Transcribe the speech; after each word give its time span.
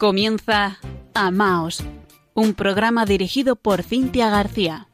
Comienza 0.00 0.78
Amaos, 1.12 1.84
un 2.32 2.54
programa 2.54 3.04
dirigido 3.04 3.54
por 3.54 3.82
Cintia 3.82 4.30
García. 4.30 4.88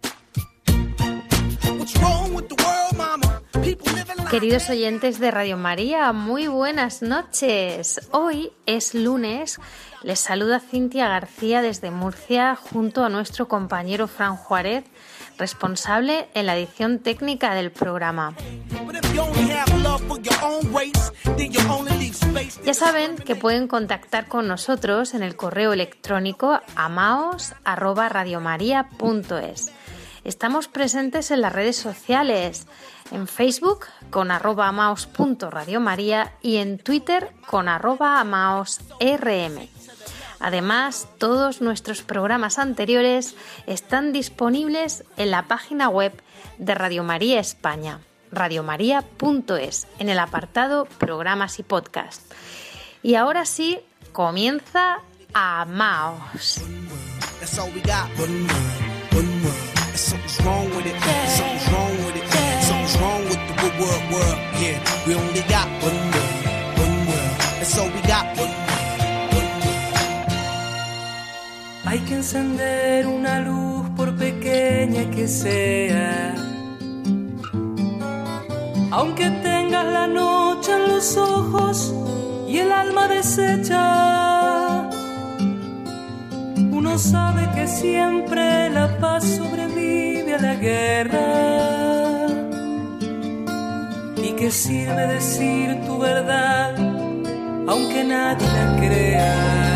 Queridos 4.32 4.68
oyentes 4.68 5.20
de 5.20 5.30
Radio 5.30 5.56
María, 5.56 6.12
muy 6.12 6.48
buenas 6.48 7.02
noches. 7.02 8.00
Hoy 8.10 8.50
es 8.66 8.96
lunes. 8.96 9.60
Les 10.02 10.18
saluda 10.18 10.58
Cintia 10.58 11.06
García 11.06 11.62
desde 11.62 11.92
Murcia 11.92 12.56
junto 12.56 13.04
a 13.04 13.08
nuestro 13.08 13.46
compañero 13.46 14.08
Fran 14.08 14.36
Juárez, 14.36 14.86
responsable 15.38 16.28
en 16.34 16.46
la 16.46 16.56
edición 16.56 16.98
técnica 16.98 17.54
del 17.54 17.70
programa. 17.70 18.34
Ya 22.64 22.74
saben 22.74 23.16
que 23.16 23.36
pueden 23.36 23.68
contactar 23.68 24.28
con 24.28 24.48
nosotros 24.48 25.14
en 25.14 25.22
el 25.22 25.36
correo 25.36 25.72
electrónico 25.72 26.60
amaos@radiomaria.es. 26.74 29.70
Estamos 30.24 30.66
presentes 30.66 31.30
en 31.30 31.40
las 31.40 31.52
redes 31.52 31.76
sociales, 31.76 32.66
en 33.12 33.28
Facebook 33.28 33.86
con 34.10 34.32
arroba 34.32 34.66
amaos.radiomaria 34.68 36.32
y 36.42 36.56
en 36.56 36.78
Twitter 36.78 37.32
con 37.46 37.68
amaosrm. 37.68 39.68
Además, 40.40 41.08
todos 41.18 41.60
nuestros 41.60 42.02
programas 42.02 42.58
anteriores 42.58 43.36
están 43.66 44.12
disponibles 44.12 45.04
en 45.16 45.30
la 45.30 45.46
página 45.48 45.88
web 45.88 46.12
de 46.58 46.74
Radio 46.74 47.04
María 47.04 47.40
España, 47.40 48.00
radiomaria.es, 48.36 49.88
en 49.98 50.08
el 50.08 50.18
apartado 50.20 50.84
Programas 50.84 51.58
y 51.58 51.64
Podcast. 51.64 52.32
Y 53.02 53.16
ahora 53.16 53.44
sí, 53.46 53.80
comienza 54.12 55.00
Amaos. 55.32 56.60
Hay 71.84 72.00
que 72.00 72.14
encender 72.14 73.06
una 73.06 73.40
luz 73.40 73.88
por 73.96 74.16
pequeña 74.16 75.10
que 75.10 75.28
sea. 75.28 76.55
Aunque 78.90 79.28
tengas 79.42 79.84
la 79.84 80.06
noche 80.06 80.72
en 80.72 80.88
los 80.88 81.16
ojos 81.16 81.92
y 82.48 82.58
el 82.58 82.70
alma 82.70 83.08
deshecha, 83.08 84.88
uno 86.70 86.96
sabe 86.98 87.50
que 87.54 87.66
siempre 87.66 88.70
la 88.70 88.96
paz 88.98 89.24
sobrevive 89.24 90.34
a 90.34 90.38
la 90.38 90.54
guerra. 90.54 91.26
Y 94.16 94.32
que 94.32 94.50
sirve 94.50 95.06
decir 95.08 95.80
tu 95.86 95.98
verdad, 95.98 96.74
aunque 97.66 98.04
nadie 98.04 98.46
la 98.46 98.76
crea. 98.76 99.75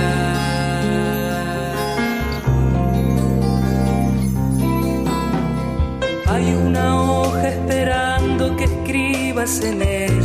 listening. 9.51 10.20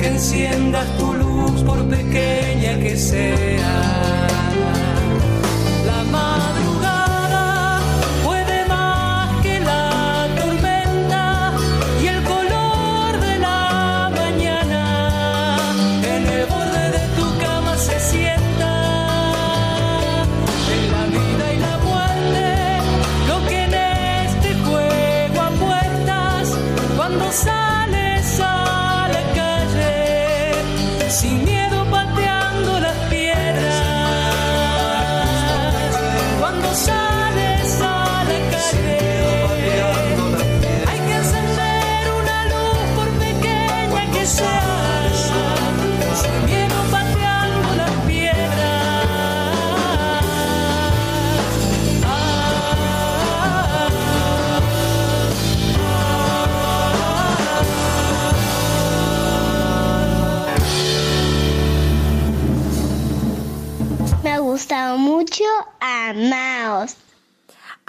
Que 0.00 0.06
enciendas 0.08 0.86
tu 0.98 1.12
luz 1.14 1.62
por 1.62 1.82
pequeña 1.88 2.78
que 2.78 2.96
sea. 2.96 4.28
La 5.86 6.02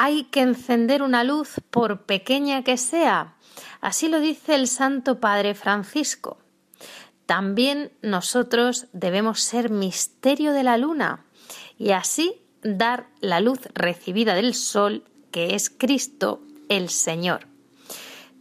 Hay 0.05 0.25
que 0.25 0.41
encender 0.41 1.01
una 1.01 1.23
luz 1.23 1.61
por 1.69 2.01
pequeña 2.01 2.61
que 2.65 2.75
sea. 2.75 3.37
Así 3.79 4.09
lo 4.09 4.19
dice 4.19 4.53
el 4.53 4.67
Santo 4.67 5.21
Padre 5.21 5.55
Francisco. 5.55 6.39
También 7.25 7.93
nosotros 8.01 8.87
debemos 8.91 9.39
ser 9.39 9.69
misterio 9.69 10.51
de 10.51 10.63
la 10.63 10.75
luna 10.75 11.25
y 11.77 11.91
así 11.91 12.41
dar 12.63 13.07
la 13.21 13.39
luz 13.39 13.59
recibida 13.75 14.35
del 14.35 14.55
sol, 14.55 15.05
que 15.31 15.55
es 15.55 15.69
Cristo 15.69 16.41
el 16.67 16.89
Señor. 16.89 17.47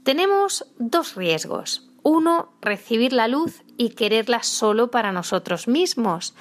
Tenemos 0.02 0.66
dos 0.80 1.14
riesgos. 1.14 1.88
Uno, 2.02 2.54
recibir 2.60 3.12
la 3.12 3.28
luz 3.28 3.62
y 3.76 3.90
quererla 3.90 4.42
solo 4.42 4.90
para 4.90 5.12
nosotros 5.12 5.68
mismos. 5.68 6.34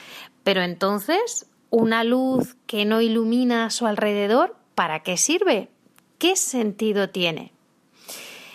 Pero 0.44 0.64
entonces, 0.64 1.46
una 1.70 2.04
luz 2.04 2.56
que 2.66 2.86
no 2.86 3.02
ilumina 3.02 3.66
a 3.66 3.70
su 3.70 3.86
alrededor, 3.86 4.60
¿para 4.82 5.04
qué 5.04 5.16
sirve? 5.16 5.70
¿Qué 6.18 6.36
sentido 6.36 7.12
tiene? 7.12 7.52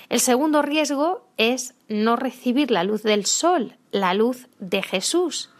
El 0.08 0.18
segundo 0.18 0.60
riesgo 0.60 1.24
es 1.36 1.72
no 1.86 2.16
recibir 2.16 2.72
la 2.72 2.82
luz 2.82 3.04
del 3.04 3.26
sol, 3.26 3.76
la 3.92 4.12
luz 4.12 4.48
de 4.58 4.82
Jesús. 4.82 5.50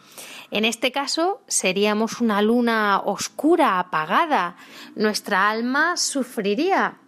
En 0.51 0.65
este 0.65 0.91
caso 0.91 1.41
seríamos 1.47 2.21
una 2.21 2.43
luna 2.43 3.01
oscura, 3.05 3.79
apagada. 3.79 4.57
Nuestra 4.97 5.51
alma 5.51 5.97
sufriría 5.97 6.99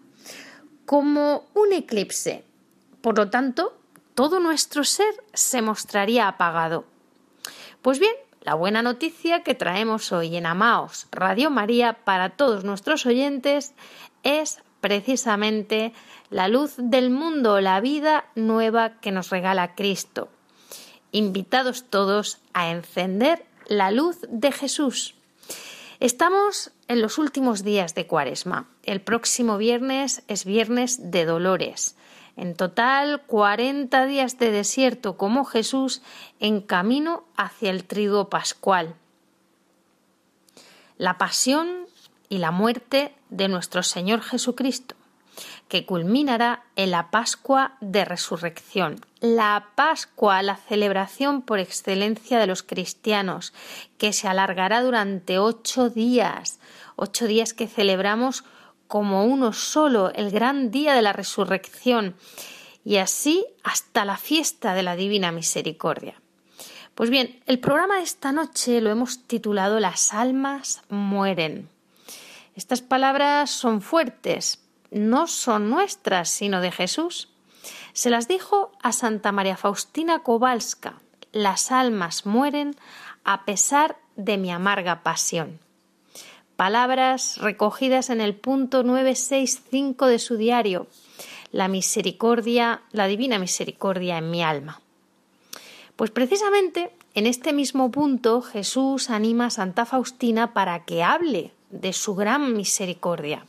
como 0.86 1.48
un 1.54 1.72
eclipse. 1.72 2.44
Por 3.00 3.18
lo 3.18 3.28
tanto, 3.28 3.76
todo 4.14 4.38
nuestro 4.38 4.84
ser 4.84 5.12
se 5.34 5.62
mostraría 5.62 6.28
apagado. 6.28 6.84
Pues 7.82 7.98
bien, 7.98 8.14
la 8.48 8.54
buena 8.54 8.80
noticia 8.80 9.42
que 9.42 9.54
traemos 9.54 10.10
hoy 10.10 10.34
en 10.34 10.46
Amaos 10.46 11.06
Radio 11.10 11.50
María 11.50 11.98
para 12.06 12.30
todos 12.30 12.64
nuestros 12.64 13.04
oyentes 13.04 13.74
es 14.22 14.62
precisamente 14.80 15.92
la 16.30 16.48
luz 16.48 16.72
del 16.78 17.10
mundo, 17.10 17.60
la 17.60 17.78
vida 17.82 18.24
nueva 18.36 19.00
que 19.00 19.12
nos 19.12 19.28
regala 19.28 19.74
Cristo. 19.74 20.30
Invitados 21.12 21.84
todos 21.90 22.38
a 22.54 22.70
encender 22.70 23.44
la 23.66 23.90
luz 23.90 24.16
de 24.30 24.50
Jesús. 24.50 25.14
Estamos 26.00 26.70
en 26.86 27.02
los 27.02 27.18
últimos 27.18 27.64
días 27.64 27.94
de 27.94 28.06
Cuaresma. 28.06 28.66
El 28.82 29.02
próximo 29.02 29.58
viernes 29.58 30.22
es 30.26 30.46
viernes 30.46 31.10
de 31.10 31.26
dolores. 31.26 31.97
En 32.38 32.54
total, 32.54 33.22
40 33.26 34.06
días 34.06 34.38
de 34.38 34.52
desierto 34.52 35.16
como 35.16 35.44
Jesús 35.44 36.02
en 36.38 36.60
camino 36.60 37.24
hacia 37.36 37.68
el 37.70 37.82
trigo 37.82 38.30
pascual. 38.30 38.94
La 40.98 41.18
pasión 41.18 41.86
y 42.28 42.38
la 42.38 42.52
muerte 42.52 43.12
de 43.28 43.48
nuestro 43.48 43.82
Señor 43.82 44.22
Jesucristo, 44.22 44.94
que 45.66 45.84
culminará 45.84 46.62
en 46.76 46.92
la 46.92 47.10
Pascua 47.10 47.76
de 47.80 48.04
Resurrección. 48.04 49.04
La 49.18 49.70
Pascua, 49.74 50.40
la 50.42 50.54
celebración 50.54 51.42
por 51.42 51.58
excelencia 51.58 52.38
de 52.38 52.46
los 52.46 52.62
cristianos, 52.62 53.52
que 53.98 54.12
se 54.12 54.28
alargará 54.28 54.80
durante 54.80 55.40
ocho 55.40 55.90
días, 55.90 56.60
ocho 56.94 57.26
días 57.26 57.52
que 57.52 57.66
celebramos 57.66 58.44
como 58.88 59.24
uno 59.26 59.52
solo, 59.52 60.10
el 60.14 60.30
gran 60.30 60.70
día 60.70 60.94
de 60.94 61.02
la 61.02 61.12
resurrección, 61.12 62.16
y 62.84 62.96
así 62.96 63.46
hasta 63.62 64.06
la 64.06 64.16
fiesta 64.16 64.74
de 64.74 64.82
la 64.82 64.96
Divina 64.96 65.30
Misericordia. 65.30 66.20
Pues 66.94 67.10
bien, 67.10 67.40
el 67.46 67.60
programa 67.60 67.98
de 67.98 68.02
esta 68.02 68.32
noche 68.32 68.80
lo 68.80 68.90
hemos 68.90 69.26
titulado 69.26 69.78
Las 69.78 70.14
almas 70.14 70.82
mueren. 70.88 71.68
Estas 72.56 72.80
palabras 72.80 73.50
son 73.50 73.82
fuertes, 73.82 74.64
no 74.90 75.26
son 75.26 75.70
nuestras, 75.70 76.30
sino 76.30 76.60
de 76.60 76.72
Jesús. 76.72 77.28
Se 77.92 78.10
las 78.10 78.26
dijo 78.26 78.72
a 78.82 78.92
Santa 78.92 79.32
María 79.32 79.56
Faustina 79.56 80.20
Kowalska, 80.20 80.94
las 81.30 81.70
almas 81.70 82.24
mueren 82.24 82.74
a 83.22 83.44
pesar 83.44 83.98
de 84.16 84.38
mi 84.38 84.50
amarga 84.50 85.02
pasión 85.02 85.60
palabras 86.58 87.36
recogidas 87.36 88.10
en 88.10 88.20
el 88.20 88.34
punto 88.34 88.82
965 88.82 90.08
de 90.08 90.18
su 90.18 90.36
diario, 90.36 90.88
la 91.52 91.68
misericordia, 91.68 92.82
la 92.90 93.06
divina 93.06 93.38
misericordia 93.38 94.18
en 94.18 94.28
mi 94.32 94.42
alma. 94.42 94.80
Pues 95.94 96.10
precisamente 96.10 96.90
en 97.14 97.28
este 97.28 97.52
mismo 97.52 97.92
punto 97.92 98.42
Jesús 98.42 99.08
anima 99.08 99.46
a 99.46 99.50
Santa 99.50 99.86
Faustina 99.86 100.52
para 100.52 100.84
que 100.84 101.04
hable 101.04 101.52
de 101.70 101.92
su 101.92 102.16
gran 102.16 102.56
misericordia. 102.56 103.46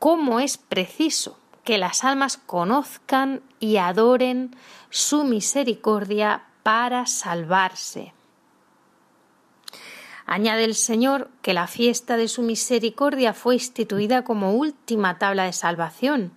Cómo 0.00 0.40
es 0.40 0.58
preciso 0.58 1.38
que 1.62 1.78
las 1.78 2.02
almas 2.02 2.36
conozcan 2.36 3.42
y 3.60 3.76
adoren 3.76 4.56
su 4.90 5.22
misericordia 5.22 6.46
para 6.64 7.06
salvarse. 7.06 8.12
Añade 10.32 10.64
el 10.64 10.74
Señor 10.74 11.28
que 11.42 11.52
la 11.52 11.66
fiesta 11.66 12.16
de 12.16 12.26
su 12.26 12.40
misericordia 12.40 13.34
fue 13.34 13.56
instituida 13.56 14.24
como 14.24 14.54
última 14.54 15.18
tabla 15.18 15.44
de 15.44 15.52
salvación. 15.52 16.32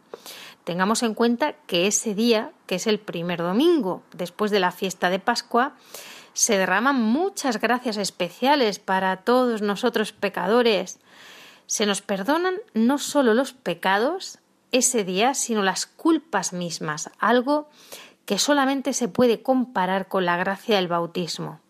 Tengamos 0.66 1.02
en 1.02 1.14
cuenta 1.14 1.54
que 1.66 1.88
ese 1.88 2.14
día, 2.14 2.52
que 2.66 2.76
es 2.76 2.88
el 2.88 3.00
primer 3.00 3.40
domingo 3.40 4.04
después 4.12 4.52
de 4.52 4.60
la 4.60 4.74
fiesta 4.74 5.10
de 5.10 5.20
Pascua, 5.20 5.78
se 6.34 6.58
derraman 6.58 7.02
muchas 7.02 7.62
gracias 7.62 7.96
especiales 7.96 8.80
para 8.80 9.16
todos 9.24 9.62
nosotros 9.62 10.12
pecadores. 10.12 11.00
Se 11.66 11.86
nos 11.86 12.02
perdonan 12.02 12.56
no 12.74 12.98
solo 12.98 13.34
los 13.34 13.54
pecados 13.54 14.40
ese 14.74 15.06
día, 15.06 15.34
sino 15.34 15.64
las 15.64 15.86
culpas 15.86 16.52
mismas, 16.52 17.12
algo 17.18 17.70
que 18.26 18.40
solamente 18.40 18.92
se 18.92 19.08
puede 19.08 19.42
comparar 19.42 20.10
con 20.10 20.26
la 20.26 20.36
gracia 20.36 20.76
del 20.76 20.90
bautismo. 20.90 21.62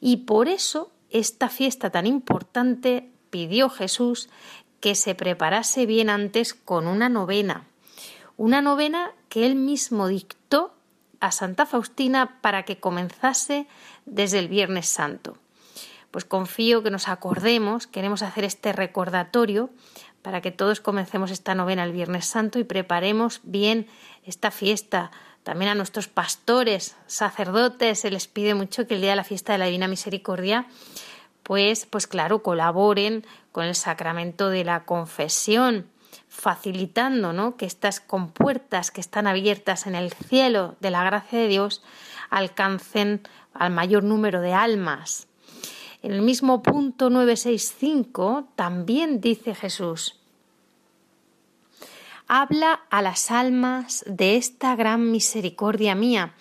Y 0.00 0.24
por 0.24 0.48
eso 0.48 0.90
esta 1.10 1.48
fiesta 1.48 1.90
tan 1.90 2.06
importante 2.06 3.10
pidió 3.30 3.68
Jesús 3.70 4.28
que 4.80 4.94
se 4.94 5.14
preparase 5.14 5.86
bien 5.86 6.10
antes 6.10 6.54
con 6.54 6.86
una 6.86 7.08
novena, 7.08 7.66
una 8.36 8.62
novena 8.62 9.12
que 9.28 9.46
él 9.46 9.54
mismo 9.54 10.08
dictó 10.08 10.74
a 11.20 11.32
Santa 11.32 11.66
Faustina 11.66 12.40
para 12.40 12.64
que 12.64 12.80
comenzase 12.80 13.66
desde 14.06 14.38
el 14.38 14.48
Viernes 14.48 14.88
Santo. 14.88 15.36
Pues 16.10 16.24
confío 16.24 16.82
que 16.82 16.90
nos 16.90 17.08
acordemos, 17.08 17.86
queremos 17.86 18.22
hacer 18.22 18.44
este 18.44 18.72
recordatorio 18.72 19.70
para 20.22 20.40
que 20.40 20.50
todos 20.50 20.80
comencemos 20.80 21.30
esta 21.30 21.54
novena 21.54 21.84
el 21.84 21.92
Viernes 21.92 22.26
Santo 22.26 22.58
y 22.58 22.64
preparemos 22.64 23.40
bien 23.44 23.86
esta 24.24 24.50
fiesta. 24.50 25.10
También 25.50 25.72
a 25.72 25.74
nuestros 25.74 26.06
pastores, 26.06 26.94
sacerdotes, 27.08 27.98
se 27.98 28.12
les 28.12 28.28
pide 28.28 28.54
mucho 28.54 28.86
que 28.86 28.94
el 28.94 29.00
día 29.00 29.10
de 29.10 29.16
la 29.16 29.24
fiesta 29.24 29.50
de 29.50 29.58
la 29.58 29.64
Divina 29.64 29.88
Misericordia 29.88 30.68
pues, 31.42 31.86
pues 31.86 32.06
claro, 32.06 32.44
colaboren 32.44 33.26
con 33.50 33.64
el 33.64 33.74
sacramento 33.74 34.48
de 34.48 34.62
la 34.62 34.84
confesión, 34.84 35.88
facilitando 36.28 37.32
¿no? 37.32 37.56
que 37.56 37.66
estas 37.66 37.98
compuertas 37.98 38.92
que 38.92 39.00
están 39.00 39.26
abiertas 39.26 39.88
en 39.88 39.96
el 39.96 40.12
cielo 40.12 40.76
de 40.78 40.92
la 40.92 41.02
gracia 41.02 41.40
de 41.40 41.48
Dios 41.48 41.82
alcancen 42.30 43.20
al 43.52 43.72
mayor 43.72 44.04
número 44.04 44.40
de 44.42 44.52
almas. 44.52 45.26
En 46.00 46.12
el 46.12 46.22
mismo 46.22 46.62
punto 46.62 47.10
965 47.10 48.50
también 48.54 49.20
dice 49.20 49.56
Jesús, 49.56 50.19
habla 52.32 52.82
a 52.90 53.02
las 53.02 53.32
almas 53.32 54.04
de 54.06 54.36
esta 54.36 54.76
gran 54.76 55.10
misericordia 55.10 55.96
mía, 55.96 56.34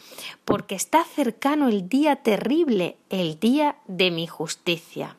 porque 0.46 0.76
está 0.76 1.04
cercano 1.04 1.68
el 1.68 1.90
día 1.90 2.18
terrible, 2.18 2.98
el 3.10 3.40
día 3.40 3.78
de 3.88 4.12
mi 4.12 4.28
justicia. 4.28 5.16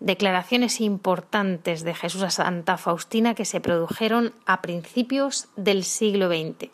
Declaraciones 0.00 0.80
importantes 0.80 1.84
de 1.84 1.94
Jesús 1.94 2.22
a 2.22 2.30
Santa 2.30 2.78
Faustina 2.78 3.34
que 3.34 3.44
se 3.44 3.60
produjeron 3.60 4.32
a 4.46 4.62
principios 4.62 5.48
del 5.56 5.84
siglo 5.84 6.28
XX. 6.28 6.70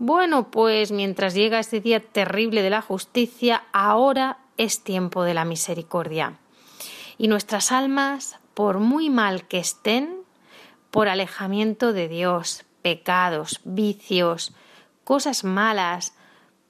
Bueno, 0.00 0.50
pues 0.50 0.90
mientras 0.90 1.34
llega 1.34 1.60
este 1.60 1.80
día 1.80 2.00
terrible 2.00 2.62
de 2.62 2.70
la 2.70 2.82
justicia, 2.82 3.62
ahora 3.72 4.38
es 4.56 4.82
tiempo 4.82 5.22
de 5.22 5.34
la 5.34 5.44
misericordia. 5.44 6.38
Y 7.18 7.28
nuestras 7.28 7.70
almas, 7.70 8.40
por 8.54 8.80
muy 8.80 9.10
mal 9.10 9.46
que 9.46 9.58
estén, 9.60 10.19
por 10.90 11.08
alejamiento 11.08 11.92
de 11.92 12.08
Dios, 12.08 12.64
pecados, 12.82 13.60
vicios, 13.64 14.52
cosas 15.04 15.44
malas, 15.44 16.14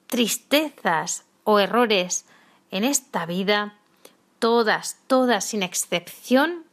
tristezas 0.07 1.25
o 1.43 1.59
errores 1.59 2.25
en 2.69 2.83
esta 2.83 3.25
vida, 3.25 3.75
todas, 4.39 4.97
todas 5.07 5.45
sin 5.45 5.63
excepción, 5.63 6.65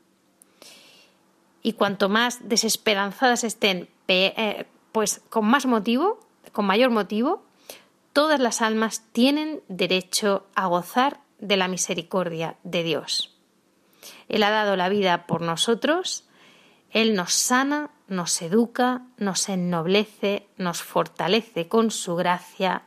y 1.63 1.75
cuanto 1.75 2.09
más 2.09 2.49
desesperanzadas 2.49 3.45
estén, 3.45 3.89
eh, 4.07 4.65
pues 4.93 5.21
con 5.29 5.45
más 5.47 5.67
motivo, 5.67 6.21
con 6.53 6.67
mayor 6.67 6.91
motivo, 6.91 7.43
todas 8.13 8.41
las 8.41 8.63
almas 8.63 9.03
tienen 9.13 9.61
derecho 9.69 10.47
a 10.55 10.67
gozar 10.67 11.21
de 11.39 11.57
la 11.57 11.69
misericordia 11.69 12.57
de 12.63 12.83
Dios. 12.83 13.37
Él 14.29 14.43
ha 14.43 14.51
dado 14.51 14.77
la 14.77 14.89
vida 14.89 15.27
por 15.27 15.41
nosotros 15.41 16.28
él 16.91 17.15
nos 17.15 17.33
sana, 17.33 17.91
nos 18.09 18.41
educa, 18.41 19.03
nos 19.19 19.49
ennoblece, 19.49 20.47
nos 20.57 20.83
fortalece 20.83 21.69
con 21.69 21.91
su 21.91 22.17
gracia, 22.17 22.83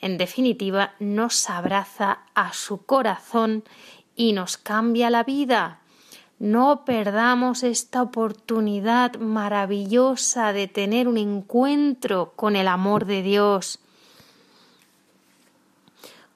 en 0.00 0.18
definitiva, 0.18 0.94
nos 1.00 1.50
abraza 1.50 2.20
a 2.34 2.52
su 2.52 2.84
corazón 2.84 3.64
y 4.14 4.32
nos 4.32 4.56
cambia 4.56 5.10
la 5.10 5.24
vida. 5.24 5.80
No 6.38 6.84
perdamos 6.84 7.64
esta 7.64 8.02
oportunidad 8.02 9.16
maravillosa 9.16 10.52
de 10.52 10.68
tener 10.68 11.08
un 11.08 11.18
encuentro 11.18 12.32
con 12.36 12.54
el 12.54 12.68
amor 12.68 13.06
de 13.06 13.22
Dios. 13.22 13.80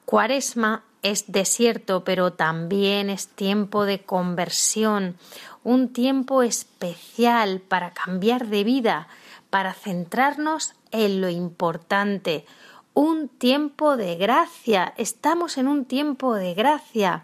Cuaresma 0.03 0.83
es 1.03 1.31
desierto, 1.31 2.03
pero 2.03 2.33
también 2.33 3.09
es 3.09 3.27
tiempo 3.29 3.85
de 3.85 4.01
conversión, 4.01 5.15
un 5.63 5.93
tiempo 5.93 6.43
especial 6.43 7.61
para 7.61 7.93
cambiar 7.93 8.47
de 8.47 8.63
vida, 8.63 9.07
para 9.49 9.73
centrarnos 9.73 10.73
en 10.91 11.21
lo 11.21 11.29
importante, 11.29 12.45
un 12.93 13.27
tiempo 13.27 13.97
de 13.97 14.15
gracia, 14.15 14.93
estamos 14.97 15.57
en 15.57 15.67
un 15.67 15.85
tiempo 15.85 16.35
de 16.35 16.53
gracia. 16.53 17.23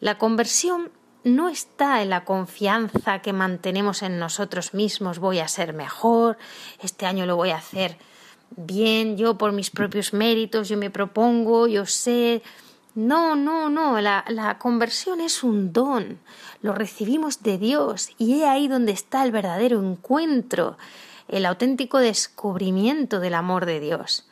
La 0.00 0.18
conversión 0.18 0.90
no 1.24 1.48
está 1.48 2.02
en 2.02 2.10
la 2.10 2.24
confianza 2.24 3.20
que 3.20 3.32
mantenemos 3.32 4.02
en 4.02 4.18
nosotros 4.18 4.74
mismos, 4.74 5.18
voy 5.18 5.40
a 5.40 5.48
ser 5.48 5.72
mejor, 5.72 6.38
este 6.80 7.06
año 7.06 7.26
lo 7.26 7.36
voy 7.36 7.50
a 7.50 7.56
hacer 7.56 7.98
bien, 8.56 9.16
yo 9.16 9.36
por 9.36 9.52
mis 9.52 9.70
propios 9.70 10.12
méritos, 10.12 10.68
yo 10.68 10.76
me 10.76 10.90
propongo, 10.90 11.66
yo 11.66 11.86
sé. 11.86 12.42
No, 12.94 13.34
no, 13.34 13.68
no, 13.70 14.00
la, 14.00 14.56
conversión 14.60 15.20
es 15.20 15.42
un 15.42 15.72
don, 15.72 16.20
lo 16.62 16.74
recibimos 16.74 17.42
de 17.42 17.58
Dios 17.58 18.10
y 18.18 18.40
es 18.40 18.44
ahí 18.44 18.68
donde 18.68 18.92
está 18.92 19.24
el 19.24 19.32
verdadero 19.32 19.82
encuentro, 19.82 20.78
el 21.26 21.44
auténtico 21.44 21.98
descubrimiento 21.98 23.18
del 23.18 23.34
amor 23.34 23.66
de 23.66 23.80
Dios. 23.80 24.28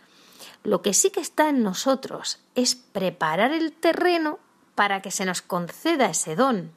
Lo 0.63 0.81
que 0.81 0.95
sí 0.95 1.11
que 1.11 1.19
está 1.19 1.49
en 1.49 1.65
nosotros 1.65 2.39
es 2.55 2.77
preparar 2.77 3.53
el 3.53 3.73
terreno 3.73 4.39
para 4.77 5.03
que 5.03 5.11
se 5.11 5.25
nos 5.25 5.43
conceda 5.43 6.07
ese 6.07 6.37
don. 6.37 6.71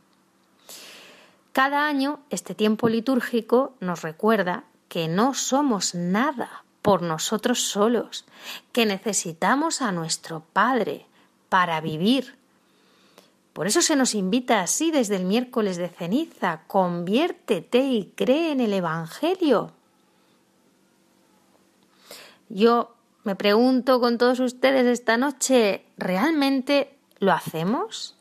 Cada 1.52 1.86
año 1.86 2.20
este 2.32 2.56
tiempo 2.56 2.90
litúrgico 2.90 3.76
nos 3.80 4.02
recuerda 4.02 4.64
que 4.90 5.08
no 5.08 5.36
somos 5.36 5.94
nada 5.94 6.64
por 6.82 7.04
nosotros 7.04 7.62
solos, 7.62 8.26
que 8.72 8.88
necesitamos 8.88 9.84
a 9.84 9.92
nuestro 9.92 10.44
Padre 10.52 11.06
para 11.56 11.80
vivir. 11.80 12.36
Por 13.54 13.66
eso 13.66 13.82
se 13.82 13.96
nos 13.96 14.14
invita 14.14 14.60
así 14.60 14.92
desde 14.92 15.16
el 15.16 15.24
miércoles 15.24 15.78
de 15.78 15.88
ceniza, 15.88 16.64
conviértete 16.68 17.80
y 17.80 18.12
cree 18.14 18.52
en 18.52 18.60
el 18.60 18.74
Evangelio. 18.74 19.72
Yo 22.50 22.94
me 23.24 23.38
pregunto 23.38 24.02
con 24.02 24.18
todos 24.18 24.42
ustedes 24.42 24.86
esta 24.86 25.16
noche, 25.16 25.86
¿realmente 25.96 26.98
lo 27.20 27.32
hacemos? 27.32 28.18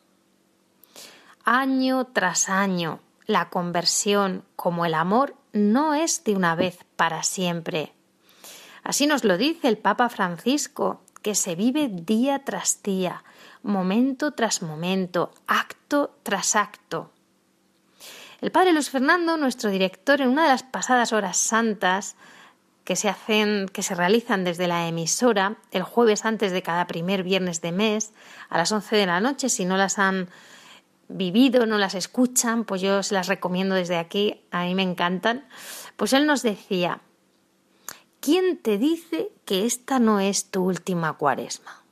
Año 1.42 2.04
tras 2.12 2.48
año, 2.48 3.00
la 3.26 3.50
conversión, 3.50 4.44
como 4.54 4.86
el 4.86 4.94
amor, 4.94 5.34
no 5.52 5.94
es 5.94 6.22
de 6.22 6.36
una 6.36 6.54
vez 6.54 6.84
para 6.94 7.24
siempre. 7.24 7.94
Así 8.84 9.08
nos 9.08 9.24
lo 9.24 9.36
dice 9.36 9.66
el 9.66 9.78
Papa 9.78 10.08
Francisco, 10.08 11.00
que 11.24 11.34
se 11.34 11.54
vive 11.54 11.88
día 11.88 12.44
tras 12.44 12.82
día, 12.82 13.24
momento 13.62 14.32
tras 14.32 14.60
momento, 14.60 15.32
acto 15.46 16.18
tras 16.22 16.54
acto. 16.54 17.12
El 18.42 18.52
Padre 18.52 18.74
Luis 18.74 18.90
Fernando, 18.90 19.38
nuestro 19.38 19.70
director, 19.70 20.20
en 20.20 20.28
una 20.28 20.42
de 20.42 20.50
las 20.50 20.64
pasadas 20.64 21.14
horas 21.14 21.38
santas 21.38 22.16
que 22.84 22.94
se 22.94 23.08
hacen, 23.08 23.70
que 23.72 23.82
se 23.82 23.94
realizan 23.94 24.44
desde 24.44 24.68
la 24.68 24.86
emisora 24.86 25.56
el 25.70 25.82
jueves 25.82 26.26
antes 26.26 26.52
de 26.52 26.62
cada 26.62 26.86
primer 26.86 27.22
viernes 27.22 27.62
de 27.62 27.72
mes 27.72 28.12
a 28.50 28.58
las 28.58 28.70
11 28.70 28.94
de 28.94 29.06
la 29.06 29.20
noche, 29.20 29.48
si 29.48 29.64
no 29.64 29.78
las 29.78 29.98
han 29.98 30.28
vivido, 31.08 31.64
no 31.64 31.78
las 31.78 31.94
escuchan, 31.94 32.64
pues 32.64 32.82
yo 32.82 33.02
se 33.02 33.14
las 33.14 33.28
recomiendo 33.28 33.74
desde 33.74 33.96
aquí, 33.96 34.42
a 34.50 34.64
mí 34.64 34.74
me 34.74 34.82
encantan. 34.82 35.46
Pues 35.96 36.12
él 36.12 36.26
nos 36.26 36.42
decía, 36.42 37.00
¿Quién 38.24 38.56
te 38.56 38.78
dice 38.78 39.30
que 39.44 39.66
esta 39.66 39.98
no 39.98 40.18
es 40.18 40.46
tu 40.46 40.64
última 40.64 41.12
cuaresma? 41.12 41.82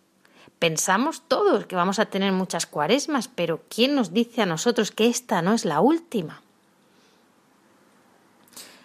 Pensamos 0.58 1.20
todos 1.28 1.66
que 1.66 1.76
vamos 1.76 1.98
a 1.98 2.06
tener 2.06 2.32
muchas 2.32 2.64
cuaresmas, 2.64 3.28
pero 3.28 3.60
¿quién 3.68 3.94
nos 3.94 4.14
dice 4.14 4.40
a 4.40 4.46
nosotros 4.46 4.92
que 4.92 5.08
esta 5.08 5.42
no 5.42 5.52
es 5.52 5.66
la 5.66 5.82
última? 5.82 6.40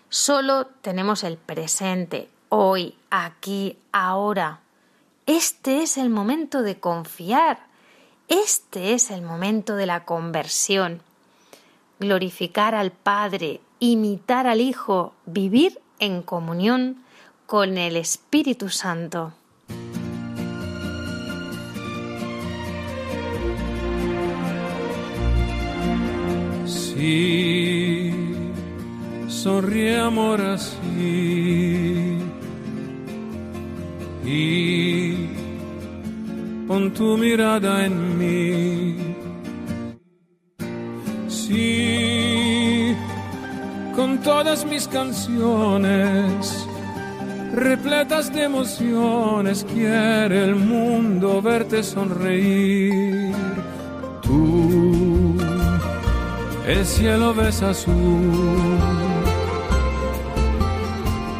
Solo 0.09 0.65
tenemos 0.81 1.23
el 1.23 1.37
presente, 1.37 2.27
hoy, 2.49 2.97
aquí, 3.11 3.77
ahora. 3.93 4.59
Este 5.25 5.83
es 5.83 5.97
el 5.97 6.09
momento 6.09 6.63
de 6.63 6.81
confiar. 6.81 7.65
Este 8.27 8.93
es 8.93 9.09
el 9.09 9.21
momento 9.21 9.77
de 9.77 9.85
la 9.85 10.03
conversión. 10.03 11.01
Glorificar 12.01 12.75
al 12.75 12.91
Padre, 12.91 13.61
imitar 13.79 14.47
al 14.47 14.59
Hijo, 14.59 15.13
vivir 15.25 15.79
en 15.99 16.21
comunión 16.23 17.06
con 17.47 17.77
el 17.77 17.95
Espíritu 17.95 18.67
Santo. 18.67 19.31
Sí, 26.65 28.11
sonríe 29.29 29.97
amor 29.97 30.41
así 30.41 32.17
y 34.25 35.29
pon 36.67 36.93
tu 36.93 37.17
mirada 37.17 37.85
en 37.85 38.17
mí. 38.19 38.97
Sí, 41.29 42.93
con 43.95 44.21
todas 44.21 44.65
mis 44.65 44.85
canciones 44.89 46.66
repletas 47.57 48.31
de 48.31 48.43
emociones, 48.43 49.65
quiere 49.73 50.43
el 50.43 50.55
mundo 50.55 51.41
verte 51.41 51.81
sonreír. 51.81 53.33
Tú, 54.21 55.35
el 56.67 56.85
cielo 56.85 57.33
ves 57.33 57.63
azul. 57.63 57.95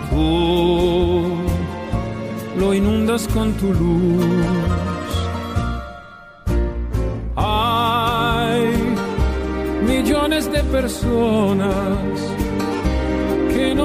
Tú, 0.10 1.36
lo 2.58 2.74
inundas 2.74 3.28
con 3.28 3.54
tu 3.54 3.72
luz. 3.74 4.26
Hay 7.36 8.74
millones 9.86 10.52
de 10.52 10.64
personas 10.64 12.37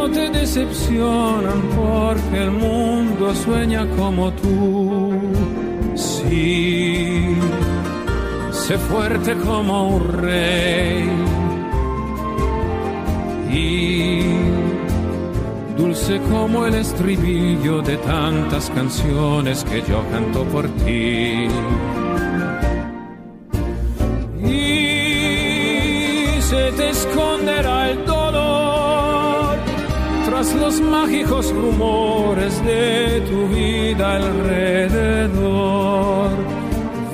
no 0.03 0.11
te 0.11 0.31
decepcionan 0.31 1.63
porque 1.77 2.43
el 2.43 2.51
mundo 2.51 3.33
sueña 3.35 3.87
como 3.97 4.33
tú. 4.33 5.13
Sí, 5.95 7.37
sé 8.51 8.79
fuerte 8.79 9.37
como 9.37 9.97
un 9.97 10.09
rey 10.09 11.09
y 13.53 14.23
dulce 15.81 16.21
como 16.33 16.67
el 16.67 16.75
estribillo 16.75 17.81
de 17.83 17.97
tantas 17.99 18.71
canciones 18.71 19.63
que 19.63 19.83
yo 19.83 20.03
canto 20.11 20.43
por 20.47 20.67
ti. 20.85 21.47
Y 24.45 26.41
se 26.41 26.73
te 26.77 26.91
esconderá 26.91 27.91
el 27.91 28.05
los 30.51 30.81
mágicos 30.81 31.53
rumores 31.53 32.65
de 32.65 33.21
tu 33.31 33.47
vida 33.49 34.17
alrededor. 34.17 35.41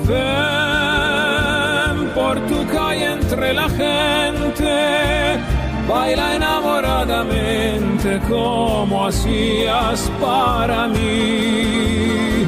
Ven 0.07 1.95
por 2.15 2.39
tu 2.47 2.65
calle 2.73 3.13
entre 3.13 3.53
la 3.53 3.69
gente, 3.69 5.39
baila 5.87 6.35
enamoradamente 6.37 8.19
como 8.27 9.05
hacías 9.05 10.11
para 10.19 10.87
mí. 10.87 12.47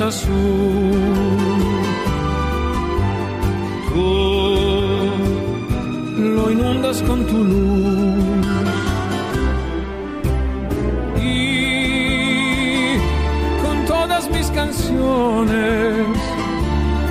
Azul. 0.00 0.30
Tú 3.88 5.10
lo 6.18 6.50
inundas 6.50 7.02
con 7.02 7.26
tu 7.26 7.44
luz. 7.44 8.46
Y 11.20 12.96
con 13.62 13.84
todas 13.86 14.30
mis 14.30 14.50
canciones 14.50 16.06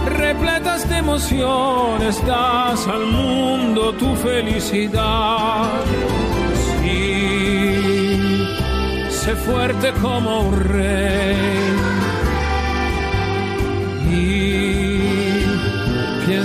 repletas 0.05 0.89
de 0.89 0.97
emociones 0.97 2.25
das 2.25 2.87
al 2.87 3.05
mundo 3.05 3.93
tu 3.93 4.15
felicidad. 4.15 5.69
Sé 9.23 9.35
fuerte 9.35 9.93
como 10.01 10.41
un 10.41 10.59
rey. 10.63 11.90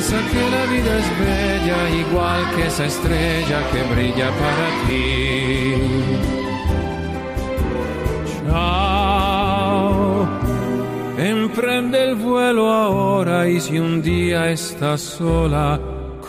Piensa 0.07 0.31
que 0.31 0.51
la 0.51 0.65
vida 0.67 0.99
es 0.99 1.09
bella, 1.19 1.91
igual 1.91 2.41
que 2.55 2.67
esa 2.67 2.87
estrella 2.87 3.59
que 3.71 3.83
brilla 3.95 4.31
para 4.31 4.67
ti. 4.87 5.75
Chao. 8.47 10.29
Emprende 11.19 12.05
el 12.05 12.15
vuelo 12.15 12.73
ahora 12.73 13.49
y 13.49 13.61
si 13.61 13.79
un 13.79 14.03
día 14.03 14.51
estás 14.51 15.01
sola, 15.01 15.81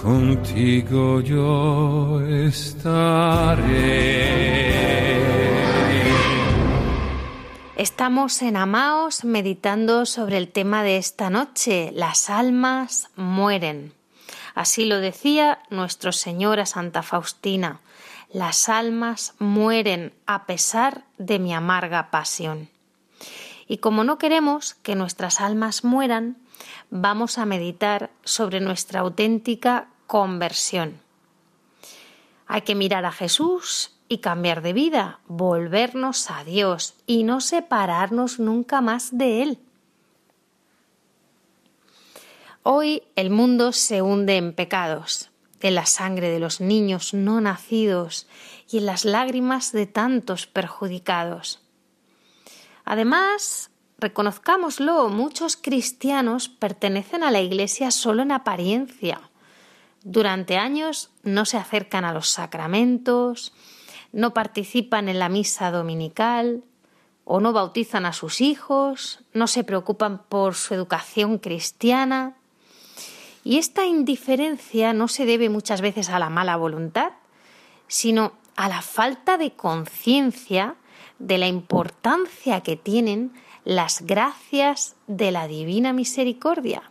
contigo 0.01 1.21
yo 1.21 2.21
estaré. 2.21 3.67
Estamos 7.77 8.41
en 8.41 8.57
Amaos 8.57 9.23
meditando 9.23 10.07
sobre 10.07 10.37
el 10.39 10.47
tema 10.47 10.81
de 10.81 10.97
esta 10.97 11.29
noche, 11.29 11.91
las 11.93 12.27
almas 12.31 13.11
mueren. 13.15 13.93
Así 14.55 14.85
lo 14.85 14.99
decía 14.99 15.59
nuestro 15.69 16.11
Señor 16.11 16.59
a 16.59 16.65
Santa 16.65 17.03
Faustina, 17.03 17.79
las 18.33 18.67
almas 18.67 19.35
mueren 19.37 20.11
a 20.25 20.47
pesar 20.47 21.03
de 21.19 21.37
mi 21.37 21.53
amarga 21.53 22.09
pasión. 22.09 22.67
Y 23.67 23.77
como 23.77 24.03
no 24.03 24.17
queremos 24.17 24.73
que 24.73 24.95
nuestras 24.95 25.39
almas 25.39 25.83
mueran, 25.83 26.37
vamos 26.89 27.37
a 27.37 27.45
meditar 27.45 28.09
sobre 28.23 28.59
nuestra 28.59 29.01
auténtica 29.01 29.87
conversión. 30.07 30.99
Hay 32.47 32.63
que 32.63 32.73
mirar 32.73 33.05
a 33.05 33.11
Jesús 33.11 33.96
y 34.09 34.19
cambiar 34.19 34.61
de 34.61 34.73
vida, 34.73 35.19
volvernos 35.27 36.29
a 36.31 36.43
Dios 36.43 36.95
y 37.05 37.23
no 37.23 37.41
separarnos 37.41 38.39
nunca 38.39 38.81
más 38.81 39.17
de 39.17 39.43
Él. 39.43 39.59
Hoy 42.63 43.03
el 43.15 43.29
mundo 43.29 43.71
se 43.71 44.01
hunde 44.01 44.37
en 44.37 44.53
pecados, 44.53 45.29
en 45.61 45.75
la 45.75 45.85
sangre 45.85 46.29
de 46.29 46.39
los 46.39 46.61
niños 46.61 47.13
no 47.13 47.41
nacidos 47.41 48.27
y 48.69 48.79
en 48.79 48.85
las 48.85 49.05
lágrimas 49.05 49.71
de 49.71 49.85
tantos 49.85 50.47
perjudicados. 50.47 51.61
Además, 52.83 53.71
reconozcámoslo, 53.99 55.09
muchos 55.09 55.57
cristianos 55.57 56.49
pertenecen 56.49 57.23
a 57.23 57.31
la 57.31 57.41
Iglesia 57.41 57.91
solo 57.91 58.21
en 58.21 58.31
apariencia. 58.31 59.21
Durante 60.03 60.57
años 60.57 61.09
no 61.23 61.45
se 61.45 61.57
acercan 61.57 62.05
a 62.05 62.13
los 62.13 62.29
sacramentos, 62.29 63.53
no 64.11 64.33
participan 64.33 65.09
en 65.09 65.19
la 65.19 65.29
misa 65.29 65.71
dominical 65.71 66.63
o 67.25 67.39
no 67.39 67.51
bautizan 67.51 68.05
a 68.05 68.13
sus 68.13 68.41
hijos, 68.41 69.19
no 69.33 69.47
se 69.47 69.63
preocupan 69.63 70.23
por 70.29 70.55
su 70.55 70.73
educación 70.73 71.39
cristiana. 71.39 72.37
Y 73.43 73.57
esta 73.57 73.85
indiferencia 73.85 74.93
no 74.93 75.07
se 75.07 75.25
debe 75.25 75.49
muchas 75.49 75.81
veces 75.81 76.09
a 76.09 76.19
la 76.19 76.29
mala 76.29 76.55
voluntad, 76.55 77.11
sino 77.87 78.33
a 78.55 78.69
la 78.69 78.81
falta 78.81 79.37
de 79.37 79.51
conciencia 79.51 80.75
de 81.19 81.37
la 81.37 81.47
importancia 81.47 82.61
que 82.61 82.77
tienen 82.77 83.33
las 83.65 84.01
gracias 84.01 84.95
de 85.07 85.31
la 85.31 85.47
divina 85.47 85.91
misericordia, 85.91 86.83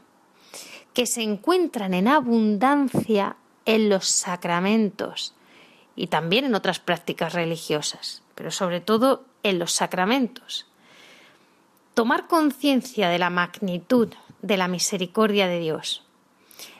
que 0.92 1.06
se 1.06 1.22
encuentran 1.22 1.94
en 1.94 2.08
abundancia 2.08 3.36
en 3.64 3.88
los 3.88 4.06
sacramentos 4.06 5.35
y 5.96 6.06
también 6.08 6.44
en 6.44 6.54
otras 6.54 6.78
prácticas 6.78 7.32
religiosas, 7.32 8.22
pero 8.34 8.50
sobre 8.50 8.80
todo 8.80 9.24
en 9.42 9.58
los 9.58 9.72
sacramentos. 9.72 10.66
Tomar 11.94 12.26
conciencia 12.26 13.08
de 13.08 13.18
la 13.18 13.30
magnitud 13.30 14.08
de 14.42 14.56
la 14.56 14.68
misericordia 14.68 15.48
de 15.48 15.58
Dios 15.58 16.04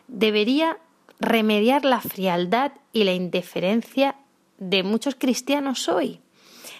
debería 0.06 0.78
remediar 1.18 1.84
la 1.84 2.00
frialdad 2.00 2.72
y 2.92 3.04
la 3.04 3.14
indiferencia 3.14 4.16
de 4.58 4.82
muchos 4.82 5.14
cristianos 5.14 5.88
hoy 5.88 6.20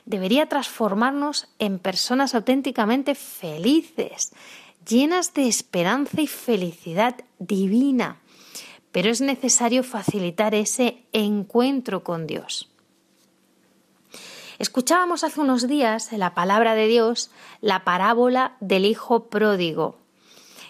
debería 0.07 0.46
transformarnos 0.46 1.49
en 1.59 1.79
personas 1.79 2.35
auténticamente 2.35 3.14
felices, 3.14 4.33
llenas 4.88 5.35
de 5.35 5.49
esperanza 5.49 6.22
y 6.22 6.27
felicidad 6.27 7.16
divina. 7.38 8.20
Pero 8.97 9.11
es 9.11 9.21
necesario 9.21 9.83
facilitar 9.83 10.55
ese 10.55 11.03
encuentro 11.13 12.03
con 12.03 12.27
Dios. 12.27 12.71
Escuchábamos 14.59 15.23
hace 15.23 15.39
unos 15.39 15.69
días 15.69 16.15
en 16.15 16.21
la 16.21 16.33
palabra 16.33 16.75
de 16.75 16.87
Dios 16.87 17.31
la 17.61 17.85
parábola 17.85 18.57
del 18.61 18.87
Hijo 18.87 19.25
pródigo 19.25 19.99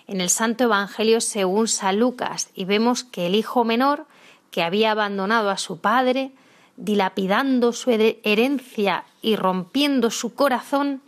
en 0.08 0.20
el 0.20 0.28
Santo 0.28 0.64
Evangelio 0.64 1.20
según 1.20 1.68
San 1.68 2.00
Lucas 2.00 2.50
y 2.52 2.64
vemos 2.64 3.04
que 3.04 3.26
el 3.26 3.36
hijo 3.36 3.64
menor, 3.64 4.06
que 4.50 4.64
había 4.64 4.90
abandonado 4.90 5.48
a 5.48 5.56
su 5.56 5.78
padre, 5.78 6.32
dilapidando 6.76 7.72
su 7.72 7.92
herencia 7.92 9.04
y 9.22 9.36
rompiendo 9.36 10.10
su 10.10 10.34
corazón, 10.34 11.00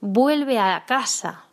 vuelve 0.00 0.58
a 0.58 0.82
casa. 0.86 1.44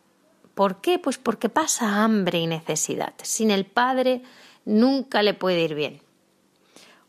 ¿Por 0.54 0.80
qué? 0.80 0.98
Pues 0.98 1.18
porque 1.18 1.50
pasa 1.50 2.02
hambre 2.02 2.38
y 2.38 2.46
necesidad. 2.46 3.12
Sin 3.22 3.50
el 3.50 3.66
Padre 3.66 4.22
nunca 4.64 5.22
le 5.22 5.34
puede 5.34 5.62
ir 5.62 5.74
bien. 5.74 6.00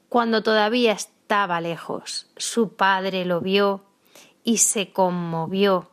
Cuando 0.10 0.44
todavía 0.44 0.92
estaba 0.92 1.62
lejos, 1.62 2.28
su 2.38 2.74
padre 2.74 3.26
lo 3.26 3.42
vio 3.42 3.84
y 4.44 4.58
se 4.58 4.92
conmovió, 4.92 5.90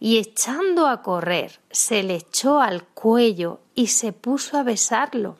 y 0.00 0.18
echando 0.18 0.88
a 0.88 1.02
correr, 1.02 1.60
se 1.70 2.02
le 2.02 2.16
echó 2.16 2.60
al 2.60 2.82
cuello 2.82 3.60
y 3.74 3.86
se 3.86 4.12
puso 4.12 4.56
a 4.56 4.64
besarlo. 4.64 5.36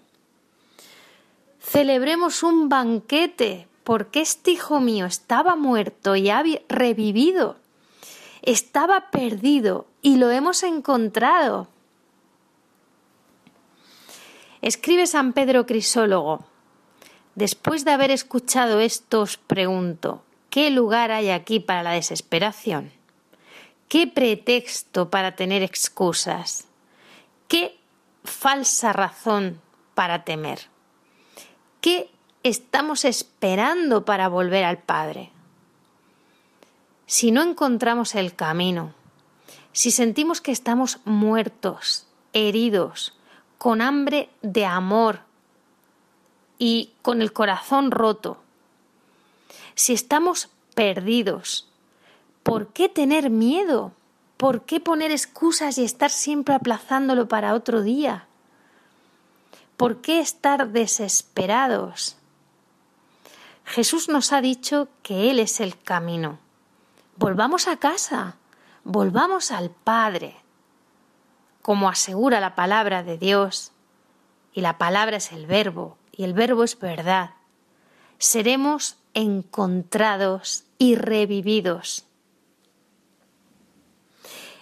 Celebremos 1.60 2.42
un 2.42 2.68
banquete 2.68 3.66
porque 3.82 4.20
este 4.20 4.52
hijo 4.52 4.80
mío 4.80 5.06
estaba 5.06 5.56
muerto 5.56 6.14
y 6.14 6.30
ha 6.30 6.44
revivido. 6.68 7.56
Estaba 8.42 9.10
perdido 9.10 9.86
y 10.00 10.16
lo 10.16 10.30
hemos 10.30 10.62
encontrado. 10.62 11.68
Escribe 14.62 15.08
San 15.08 15.32
Pedro 15.32 15.66
Crisólogo. 15.66 16.44
Después 17.34 17.84
de 17.84 17.90
haber 17.90 18.12
escuchado 18.12 18.78
esto 18.78 19.22
os 19.22 19.36
pregunto, 19.36 20.22
¿qué 20.50 20.70
lugar 20.70 21.10
hay 21.10 21.30
aquí 21.30 21.58
para 21.58 21.82
la 21.82 21.90
desesperación? 21.90 22.92
¿Qué 23.88 24.06
pretexto 24.06 25.10
para 25.10 25.34
tener 25.34 25.64
excusas? 25.64 26.68
¿Qué 27.48 27.76
falsa 28.22 28.92
razón 28.92 29.60
para 29.94 30.22
temer? 30.22 30.68
¿Qué 31.80 32.08
estamos 32.44 33.04
esperando 33.04 34.04
para 34.04 34.28
volver 34.28 34.64
al 34.64 34.78
Padre? 34.78 35.32
Si 37.06 37.32
no 37.32 37.42
encontramos 37.42 38.14
el 38.14 38.36
camino, 38.36 38.94
si 39.72 39.90
sentimos 39.90 40.40
que 40.40 40.52
estamos 40.52 41.00
muertos, 41.04 42.06
heridos, 42.32 43.18
con 43.62 43.80
hambre 43.80 44.28
de 44.42 44.66
amor 44.66 45.20
y 46.58 46.90
con 47.00 47.22
el 47.22 47.32
corazón 47.32 47.92
roto, 47.92 48.38
si 49.76 49.92
estamos 49.92 50.48
perdidos, 50.74 51.68
¿por 52.42 52.72
qué 52.72 52.88
tener 52.88 53.30
miedo? 53.30 53.92
¿Por 54.36 54.62
qué 54.62 54.80
poner 54.80 55.12
excusas 55.12 55.78
y 55.78 55.84
estar 55.84 56.10
siempre 56.10 56.56
aplazándolo 56.56 57.28
para 57.28 57.54
otro 57.54 57.82
día? 57.82 58.26
¿Por 59.76 60.00
qué 60.00 60.18
estar 60.18 60.70
desesperados? 60.70 62.16
Jesús 63.64 64.08
nos 64.08 64.32
ha 64.32 64.40
dicho 64.40 64.88
que 65.04 65.30
Él 65.30 65.38
es 65.38 65.60
el 65.60 65.78
camino. 65.78 66.40
Volvamos 67.14 67.68
a 67.68 67.76
casa, 67.76 68.34
volvamos 68.82 69.52
al 69.52 69.70
Padre, 69.70 70.41
como 71.62 71.88
asegura 71.88 72.40
la 72.40 72.54
palabra 72.54 73.02
de 73.02 73.16
Dios, 73.16 73.72
y 74.52 74.60
la 74.60 74.78
palabra 74.78 75.16
es 75.16 75.32
el 75.32 75.46
verbo, 75.46 75.96
y 76.10 76.24
el 76.24 76.34
verbo 76.34 76.64
es 76.64 76.78
verdad. 76.78 77.30
Seremos 78.18 78.98
encontrados 79.14 80.64
y 80.78 80.96
revividos. 80.96 82.06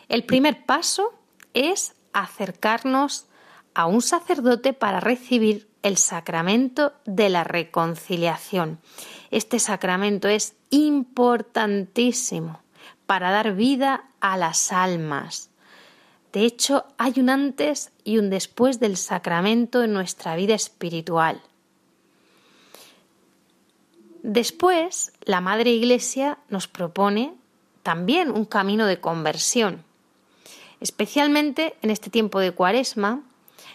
El 0.09 0.25
primer 0.25 0.65
paso 0.65 1.15
es 1.55 1.95
acercarnos 2.13 3.27
a 3.75 3.87
un 3.87 4.03
sacerdote 4.03 4.73
para 4.73 5.01
recibir 5.01 5.69
el 5.83 5.97
sacramento 5.97 6.93
de 7.07 7.29
la 7.31 7.45
reconciliación. 7.45 8.81
Este 9.31 9.59
sacramento 9.59 10.29
es 10.29 10.55
importantísimo 10.71 12.61
para 13.07 13.31
dar 13.31 13.55
vida 13.55 14.05
a 14.21 14.37
las 14.37 14.73
almas, 14.73 15.50
De 16.33 16.45
hecho, 16.45 16.85
hay 16.97 17.15
un 17.17 17.29
antes 17.29 17.91
y 18.05 18.19
un 18.19 18.31
después 18.31 18.79
del 18.79 18.97
sacramento 18.97 19.83
en 19.83 19.93
nuestra 19.93 20.37
vida 20.37 20.55
espiritual. 20.55 21.43
Después, 24.23 25.13
la 25.23 25.41
Madre 25.41 25.71
Iglesia 25.71 26.39
nos 26.49 26.69
propone 26.69 27.35
también 27.83 28.31
un 28.31 28.45
camino 28.45 28.87
de 28.87 29.01
conversión. 29.01 29.83
Especialmente 30.81 31.75
en 31.83 31.91
este 31.91 32.11
tiempo 32.11 32.39
de 32.39 32.53
Cuaresma, 32.53 33.23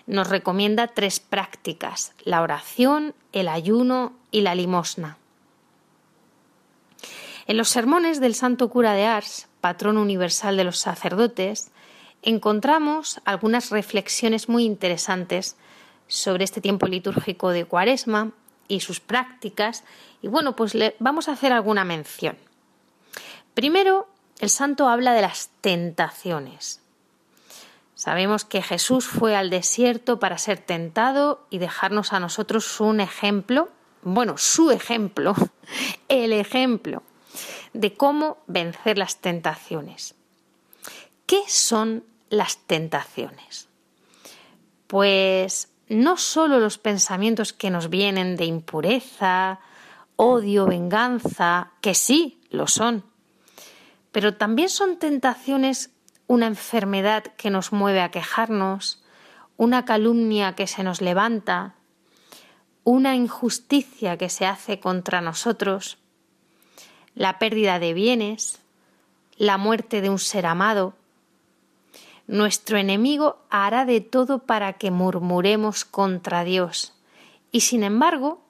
nos 0.07 0.29
recomienda 0.29 0.87
tres 0.87 1.19
prácticas, 1.19 2.13
la 2.23 2.41
oración, 2.41 3.15
el 3.33 3.47
ayuno 3.47 4.13
y 4.31 4.41
la 4.41 4.55
limosna. 4.55 5.17
En 7.47 7.57
los 7.57 7.69
sermones 7.69 8.19
del 8.19 8.35
Santo 8.35 8.69
Cura 8.69 8.93
de 8.93 9.05
Ars, 9.05 9.47
patrón 9.61 9.97
universal 9.97 10.57
de 10.57 10.63
los 10.63 10.77
sacerdotes, 10.77 11.71
encontramos 12.25 13.21
algunas 13.23 13.69
reflexiones 13.69 14.49
muy 14.49 14.65
interesantes 14.65 15.55
sobre 16.07 16.43
este 16.43 16.61
tiempo 16.61 16.87
litúrgico 16.87 17.49
de 17.51 17.65
Cuaresma 17.65 18.31
y 18.67 18.81
sus 18.81 18.99
prácticas. 18.99 19.83
Y 20.21 20.27
bueno, 20.27 20.55
pues 20.55 20.75
le 20.75 20.95
vamos 20.99 21.29
a 21.29 21.33
hacer 21.33 21.53
alguna 21.53 21.85
mención. 21.85 22.37
Primero, 23.53 24.07
el 24.39 24.49
santo 24.49 24.89
habla 24.89 25.13
de 25.13 25.21
las 25.21 25.49
tentaciones. 25.61 26.81
Sabemos 27.95 28.43
que 28.43 28.61
Jesús 28.61 29.05
fue 29.05 29.35
al 29.35 29.49
desierto 29.49 30.19
para 30.19 30.37
ser 30.37 30.57
tentado 30.57 31.47
y 31.49 31.59
dejarnos 31.59 32.11
a 32.11 32.19
nosotros 32.19 32.81
un 32.81 32.99
ejemplo, 32.99 33.69
bueno, 34.01 34.37
su 34.37 34.71
ejemplo, 34.71 35.33
el 36.09 36.33
ejemplo 36.33 37.03
de 37.73 37.93
cómo 37.93 38.37
vencer 38.47 38.97
las 38.97 39.17
tentaciones. 39.17 40.15
¿Qué 41.25 41.41
son 41.47 42.03
las 42.29 42.57
tentaciones? 42.57 43.67
Pues 44.87 45.69
no 45.87 46.17
solo 46.17 46.59
los 46.59 46.77
pensamientos 46.77 47.53
que 47.53 47.69
nos 47.69 47.89
vienen 47.89 48.37
de 48.37 48.45
impureza, 48.45 49.59
odio, 50.15 50.65
venganza, 50.65 51.71
que 51.81 51.93
sí, 51.93 52.41
lo 52.49 52.67
son, 52.67 53.03
pero 54.11 54.35
también 54.35 54.69
son 54.69 54.97
tentaciones 54.97 55.91
una 56.27 56.47
enfermedad 56.47 57.23
que 57.37 57.49
nos 57.49 57.71
mueve 57.71 58.01
a 58.01 58.11
quejarnos, 58.11 59.03
una 59.57 59.85
calumnia 59.85 60.53
que 60.53 60.67
se 60.67 60.83
nos 60.83 61.01
levanta, 61.01 61.75
una 62.83 63.15
injusticia 63.15 64.17
que 64.17 64.29
se 64.29 64.45
hace 64.45 64.79
contra 64.79 65.21
nosotros, 65.21 65.97
la 67.13 67.39
pérdida 67.39 67.79
de 67.79 67.93
bienes, 67.93 68.59
la 69.37 69.57
muerte 69.57 70.01
de 70.01 70.09
un 70.09 70.19
ser 70.19 70.45
amado, 70.45 70.95
nuestro 72.27 72.77
enemigo 72.77 73.37
hará 73.49 73.85
de 73.85 74.01
todo 74.01 74.39
para 74.39 74.73
que 74.73 74.91
murmuremos 74.91 75.85
contra 75.85 76.43
Dios 76.43 76.93
y 77.51 77.61
sin 77.61 77.83
embargo 77.83 78.41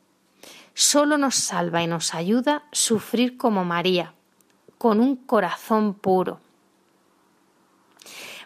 solo 0.73 1.17
nos 1.17 1.35
salva 1.35 1.83
y 1.83 1.87
nos 1.87 2.13
ayuda 2.13 2.63
sufrir 2.71 3.37
como 3.37 3.63
María, 3.63 4.13
con 4.77 4.99
un 4.99 5.15
corazón 5.15 5.93
puro. 5.93 6.39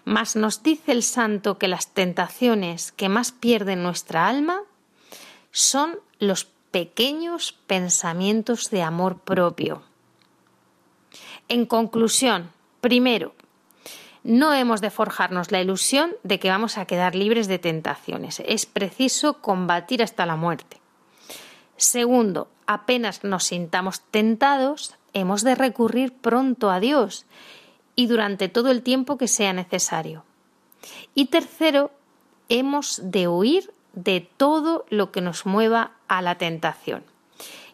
Mas 0.06 0.36
nos 0.36 0.64
dice 0.64 0.92
el 0.92 1.04
santo 1.04 1.58
que 1.58 1.68
las 1.68 1.94
tentaciones 1.94 2.92
que 2.92 3.10
más 3.10 3.32
pierden 3.32 3.84
nuestra 3.84 4.28
alma 4.28 4.62
son 5.52 6.00
los 6.20 6.46
pequeños 6.72 7.54
pensamientos 7.68 8.70
de 8.70 8.84
amor 8.84 9.20
propio. 9.20 9.82
En 11.48 11.66
conclusión, 11.66 12.52
primero, 12.82 13.34
no 14.24 14.54
hemos 14.54 14.82
de 14.82 14.90
forjarnos 14.90 15.52
la 15.52 15.62
ilusión 15.62 16.12
de 16.24 16.40
que 16.40 16.50
vamos 16.50 16.78
a 16.78 16.86
quedar 16.86 17.16
libres 17.16 17.48
de 17.48 17.60
tentaciones. 17.60 18.42
Es 18.46 18.66
preciso 18.66 19.42
combatir 19.42 20.04
hasta 20.04 20.26
la 20.26 20.36
muerte. 20.36 20.78
Segundo, 21.78 22.50
apenas 22.68 23.24
nos 23.24 23.46
sintamos 23.46 24.02
tentados, 24.12 24.96
hemos 25.14 25.44
de 25.44 25.56
recurrir 25.56 26.14
pronto 26.14 26.70
a 26.70 26.80
Dios 26.80 27.26
y 27.96 28.08
durante 28.08 28.50
todo 28.50 28.72
el 28.72 28.84
tiempo 28.84 29.18
que 29.18 29.28
sea 29.28 29.54
necesario. 29.54 30.24
Y 31.16 31.26
tercero, 31.26 31.92
hemos 32.50 33.00
de 33.04 33.28
huir 33.28 33.74
de 33.94 34.22
todo 34.38 34.86
lo 34.90 35.12
que 35.12 35.22
nos 35.22 35.46
mueva 35.46 35.92
a 36.08 36.22
la 36.22 36.36
tentación. 36.38 37.04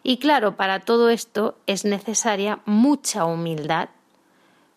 Y 0.02 0.18
claro, 0.18 0.56
para 0.56 0.80
todo 0.80 1.10
esto 1.10 1.56
es 1.66 1.84
necesaria 1.84 2.60
mucha 2.64 3.24
humildad 3.24 3.88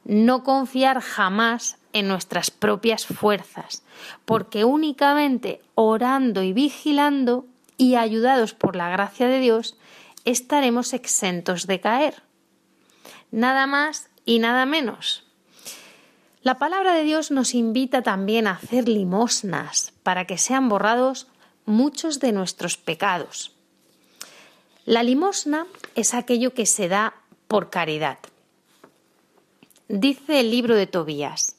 no 0.06 0.44
confiar 0.44 1.02
jamás 1.02 1.78
en 1.94 2.08
nuestras 2.08 2.52
propias 2.52 3.06
fuerzas, 3.06 3.84
porque 4.26 4.66
únicamente 4.66 5.62
orando 5.76 6.44
y 6.44 6.54
vigilando 6.54 7.46
y 7.78 7.96
ayudados 7.96 8.54
por 8.54 8.76
la 8.76 8.90
gracia 8.90 9.28
de 9.28 9.40
Dios 9.40 9.78
estaremos 10.26 10.94
exentos 10.94 11.68
de 11.68 11.80
caer. 11.80 12.24
Nada 13.32 13.68
más 13.68 14.10
y 14.26 14.40
nada 14.40 14.66
menos. 14.66 15.26
La 16.42 16.58
palabra 16.58 16.94
de 16.94 17.04
Dios 17.04 17.32
nos 17.32 17.54
invita 17.54 18.02
también 18.02 18.48
a 18.48 18.52
hacer 18.52 18.88
limosnas 18.88 19.94
para 20.04 20.26
que 20.26 20.38
sean 20.38 20.70
borrados 20.70 21.28
muchos 21.66 22.20
de 22.20 22.32
nuestros 22.32 22.78
pecados. 22.78 23.54
La 24.86 25.04
limosna 25.04 25.68
es 25.96 26.14
aquello 26.14 26.54
que 26.54 26.66
se 26.66 26.88
da 26.88 27.14
por 27.48 27.70
caridad. 27.70 28.20
Dice 29.90 30.40
el 30.40 30.52
libro 30.52 30.76
de 30.76 30.86
Tobías, 30.86 31.56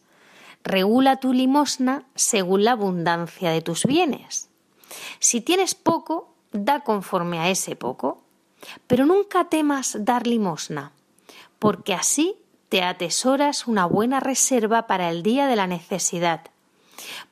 regula 0.62 1.16
tu 1.16 1.32
limosna 1.32 2.04
según 2.14 2.62
la 2.62 2.72
abundancia 2.72 3.50
de 3.50 3.60
tus 3.60 3.84
bienes. 3.84 4.48
Si 5.18 5.40
tienes 5.40 5.74
poco, 5.74 6.32
da 6.52 6.84
conforme 6.84 7.40
a 7.40 7.50
ese 7.50 7.74
poco, 7.74 8.22
pero 8.86 9.04
nunca 9.04 9.48
temas 9.48 9.96
dar 10.04 10.28
limosna, 10.28 10.92
porque 11.58 11.92
así 11.92 12.36
te 12.68 12.84
atesoras 12.84 13.66
una 13.66 13.84
buena 13.84 14.20
reserva 14.20 14.86
para 14.86 15.10
el 15.10 15.24
día 15.24 15.48
de 15.48 15.56
la 15.56 15.66
necesidad, 15.66 16.42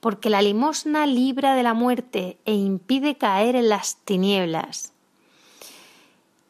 porque 0.00 0.30
la 0.30 0.42
limosna 0.42 1.06
libra 1.06 1.54
de 1.54 1.62
la 1.62 1.74
muerte 1.74 2.38
e 2.44 2.54
impide 2.54 3.16
caer 3.16 3.54
en 3.54 3.68
las 3.68 3.98
tinieblas. 3.98 4.92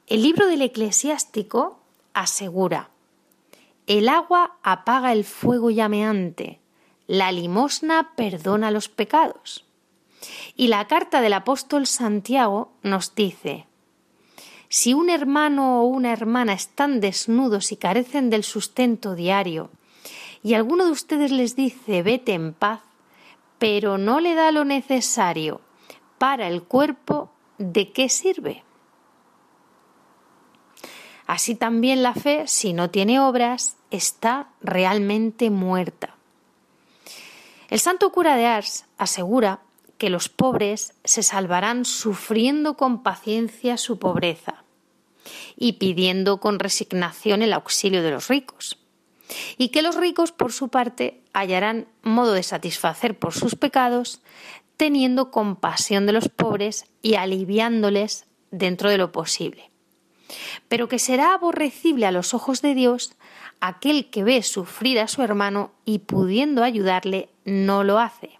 El 0.06 0.22
libro 0.22 0.46
del 0.46 0.62
eclesiástico 0.62 1.78
asegura, 2.14 2.88
el 3.88 4.10
agua 4.10 4.58
apaga 4.62 5.12
el 5.12 5.24
fuego 5.24 5.70
llameante, 5.70 6.60
la 7.06 7.32
limosna 7.32 8.14
perdona 8.16 8.70
los 8.70 8.90
pecados. 8.90 9.64
Y 10.54 10.68
la 10.68 10.86
carta 10.86 11.22
del 11.22 11.32
apóstol 11.32 11.86
Santiago 11.86 12.70
nos 12.82 13.14
dice, 13.14 13.66
si 14.68 14.92
un 14.92 15.08
hermano 15.08 15.80
o 15.80 15.86
una 15.86 16.12
hermana 16.12 16.52
están 16.52 17.00
desnudos 17.00 17.72
y 17.72 17.76
carecen 17.76 18.28
del 18.28 18.44
sustento 18.44 19.14
diario, 19.14 19.70
y 20.42 20.52
alguno 20.52 20.84
de 20.84 20.92
ustedes 20.92 21.30
les 21.30 21.56
dice 21.56 22.02
vete 22.02 22.34
en 22.34 22.52
paz, 22.52 22.82
pero 23.58 23.96
no 23.96 24.20
le 24.20 24.34
da 24.34 24.52
lo 24.52 24.66
necesario 24.66 25.62
para 26.18 26.46
el 26.46 26.62
cuerpo, 26.62 27.30
¿de 27.56 27.90
qué 27.92 28.10
sirve? 28.10 28.64
Así 31.28 31.54
también 31.54 32.02
la 32.02 32.14
fe, 32.14 32.44
si 32.46 32.72
no 32.72 32.88
tiene 32.88 33.20
obras, 33.20 33.76
está 33.90 34.48
realmente 34.62 35.50
muerta. 35.50 36.16
El 37.68 37.80
santo 37.80 38.10
cura 38.12 38.34
de 38.34 38.46
Ars 38.46 38.86
asegura 38.96 39.60
que 39.98 40.08
los 40.08 40.30
pobres 40.30 40.94
se 41.04 41.22
salvarán 41.22 41.84
sufriendo 41.84 42.78
con 42.78 43.02
paciencia 43.02 43.76
su 43.76 43.98
pobreza 43.98 44.64
y 45.54 45.74
pidiendo 45.74 46.40
con 46.40 46.58
resignación 46.58 47.42
el 47.42 47.52
auxilio 47.52 48.02
de 48.02 48.12
los 48.12 48.28
ricos, 48.28 48.78
y 49.58 49.68
que 49.68 49.82
los 49.82 49.96
ricos, 49.96 50.32
por 50.32 50.50
su 50.50 50.70
parte, 50.70 51.20
hallarán 51.34 51.88
modo 52.02 52.32
de 52.32 52.42
satisfacer 52.42 53.18
por 53.18 53.34
sus 53.34 53.54
pecados, 53.54 54.22
teniendo 54.78 55.30
compasión 55.30 56.06
de 56.06 56.12
los 56.12 56.30
pobres 56.30 56.86
y 57.02 57.16
aliviándoles 57.16 58.24
dentro 58.50 58.88
de 58.88 58.96
lo 58.96 59.12
posible 59.12 59.68
pero 60.68 60.88
que 60.88 60.98
será 60.98 61.34
aborrecible 61.34 62.06
a 62.06 62.12
los 62.12 62.34
ojos 62.34 62.62
de 62.62 62.74
Dios 62.74 63.12
aquel 63.60 64.10
que 64.10 64.24
ve 64.24 64.42
sufrir 64.42 65.00
a 65.00 65.08
su 65.08 65.22
hermano 65.22 65.72
y 65.84 66.00
pudiendo 66.00 66.62
ayudarle 66.62 67.28
no 67.44 67.84
lo 67.84 67.98
hace. 67.98 68.38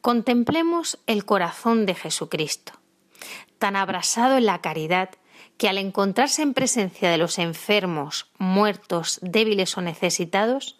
Contemplemos 0.00 0.98
el 1.06 1.24
corazón 1.24 1.84
de 1.84 1.94
Jesucristo, 1.94 2.72
tan 3.58 3.76
abrasado 3.76 4.38
en 4.38 4.46
la 4.46 4.60
caridad 4.60 5.10
que 5.58 5.68
al 5.68 5.76
encontrarse 5.76 6.40
en 6.40 6.54
presencia 6.54 7.10
de 7.10 7.18
los 7.18 7.38
enfermos, 7.38 8.30
muertos, 8.38 9.18
débiles 9.20 9.76
o 9.76 9.82
necesitados, 9.82 10.78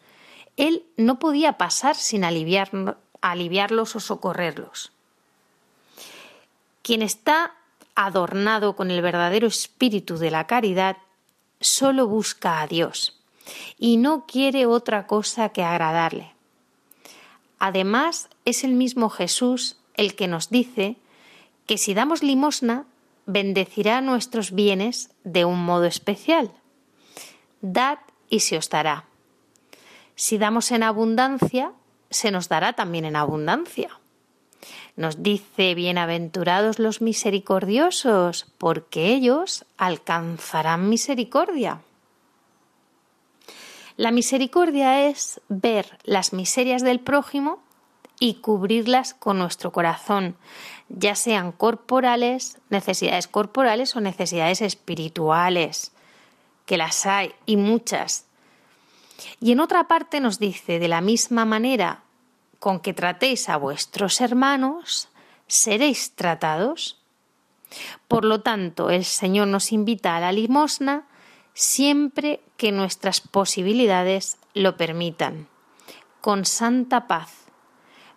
él 0.57 0.85
no 0.97 1.19
podía 1.19 1.59
pasar 1.59 1.97
sin 1.97 2.25
aliviarlos 2.25 3.97
o 3.97 4.01
socorrerlos. 4.01 4.93
Quien 6.83 7.03
está 7.03 7.57
adornado 8.07 8.77
con 8.77 8.91
el 8.91 9.03
verdadero 9.03 9.47
espíritu 9.47 10.17
de 10.17 10.31
la 10.31 10.47
caridad, 10.47 10.97
solo 11.61 12.07
busca 12.07 12.61
a 12.61 12.67
Dios 12.67 13.21
y 13.79 13.97
no 13.97 14.27
quiere 14.27 14.67
otra 14.67 15.07
cosa 15.07 15.51
que 15.51 15.63
agradarle. 15.63 16.33
Además, 17.59 18.29
es 18.45 18.65
el 18.65 18.73
mismo 18.73 19.11
Jesús 19.11 19.77
el 19.95 20.15
que 20.15 20.29
nos 20.29 20.51
dice 20.51 20.97
que 21.67 21.79
si 21.79 21.95
damos 21.95 22.23
limosna, 22.23 22.87
bendecirá 23.27 24.01
nuestros 24.01 24.53
bienes 24.53 25.11
de 25.25 25.45
un 25.45 25.63
modo 25.63 25.85
especial. 25.85 26.51
Dad 27.61 27.99
y 28.29 28.41
se 28.41 28.57
os 28.57 28.71
dará. 28.71 29.05
Si 30.17 30.39
damos 30.39 30.71
en 30.73 30.83
abundancia, 30.83 31.73
se 32.09 32.31
nos 32.31 32.49
dará 32.49 32.73
también 32.73 33.05
en 33.05 33.17
abundancia. 33.17 34.00
Nos 35.01 35.23
dice, 35.23 35.75
bienaventurados 35.75 36.79
los 36.79 37.01
misericordiosos, 37.01 38.45
porque 38.59 39.15
ellos 39.15 39.65
alcanzarán 39.79 40.91
misericordia. 40.91 41.81
La 43.97 44.11
misericordia 44.11 45.09
es 45.09 45.41
ver 45.49 45.97
las 46.05 46.35
miserias 46.35 46.83
del 46.83 47.01
prójimo 47.01 47.63
y 48.19 48.43
cubrirlas 48.43 49.15
con 49.15 49.39
nuestro 49.39 49.73
corazón, 49.73 50.37
ya 50.91 51.15
sean 51.15 51.53
corporales, 51.53 52.59
necesidades 52.69 53.27
corporales 53.27 53.97
o 53.97 54.03
necesidades 54.03 54.61
espirituales, 54.61 55.93
que 56.67 56.77
las 56.77 57.07
hay 57.07 57.33
y 57.47 57.57
muchas. 57.57 58.27
Y 59.41 59.53
en 59.53 59.61
otra 59.61 59.89
parte 59.89 60.21
nos 60.21 60.39
dice, 60.39 60.79
de 60.79 60.89
la 60.89 61.01
misma 61.01 61.47
manera 61.47 62.03
con 62.61 62.79
que 62.79 62.95
tratéis 62.95 63.49
a 63.49 63.57
vuestros 63.57 64.21
hermanos, 64.21 65.09
seréis 65.49 66.15
tratados. 66.15 67.03
Por 68.07 68.25
lo 68.25 68.43
tanto, 68.43 68.91
el 68.91 69.05
Señor 69.05 69.49
nos 69.49 69.73
invita 69.73 70.17
a 70.17 70.21
la 70.21 70.31
limosna 70.31 71.07
siempre 71.55 72.41
que 72.57 72.71
nuestras 72.71 73.21
posibilidades 73.21 74.39
lo 74.55 74.77
permitan, 74.77 75.49
con 76.21 76.45
santa 76.45 77.09
paz, 77.09 77.47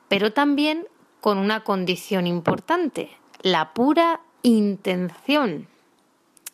pero 0.10 0.34
también 0.34 0.88
con 1.22 1.38
una 1.38 1.64
condición 1.64 2.28
importante, 2.28 3.10
la 3.42 3.74
pura 3.74 4.22
intención, 4.42 5.68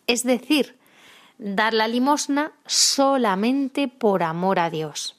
es 0.05 0.23
decir, 0.23 0.77
dar 1.39 1.73
la 1.73 1.87
limosna 1.87 2.51
solamente 2.65 3.87
por 3.87 4.21
amor 4.21 4.59
a 4.59 4.69
Dios. 4.69 5.18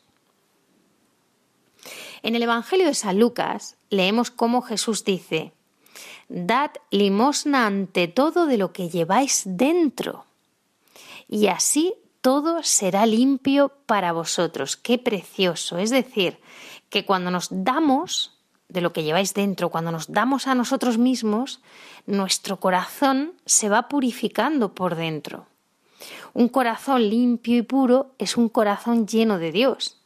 En 2.23 2.35
el 2.35 2.43
Evangelio 2.43 2.87
de 2.87 2.95
San 2.95 3.19
Lucas 3.19 3.77
leemos 3.89 4.31
cómo 4.31 4.63
Jesús 4.63 5.05
dice, 5.05 5.53
Dad 6.29 6.71
limosna 6.91 7.67
ante 7.67 8.09
todo 8.09 8.47
de 8.47 8.57
lo 8.57 8.73
que 8.73 8.89
lleváis 8.89 9.43
dentro, 9.45 10.27
y 11.29 11.47
así 11.47 11.95
todo 12.21 12.63
será 12.63 13.07
limpio 13.07 13.73
para 13.87 14.13
vosotros. 14.13 14.77
Qué 14.77 14.99
precioso. 14.99 15.79
Es 15.79 15.91
decir, 15.91 16.39
que 16.91 17.07
cuando 17.07 17.31
nos 17.31 17.49
damos 17.51 18.37
de 18.69 18.81
lo 18.81 18.93
que 18.93 19.03
lleváis 19.03 19.35
dentro, 19.35 19.71
cuando 19.71 19.91
nos 19.91 20.13
damos 20.13 20.47
a 20.47 20.55
nosotros 20.55 20.99
mismos, 20.99 21.61
nuestro 22.07 22.61
corazón 22.61 23.33
se 23.47 23.69
va 23.69 23.89
purificando 23.89 24.75
por 24.75 24.97
dentro. 24.97 25.47
Un 26.33 26.49
corazón 26.49 27.09
limpio 27.09 27.57
y 27.57 27.63
puro 27.63 28.15
es 28.19 28.37
un 28.37 28.49
corazón 28.49 29.07
lleno 29.07 29.39
de 29.39 29.53
Dios. 29.53 30.00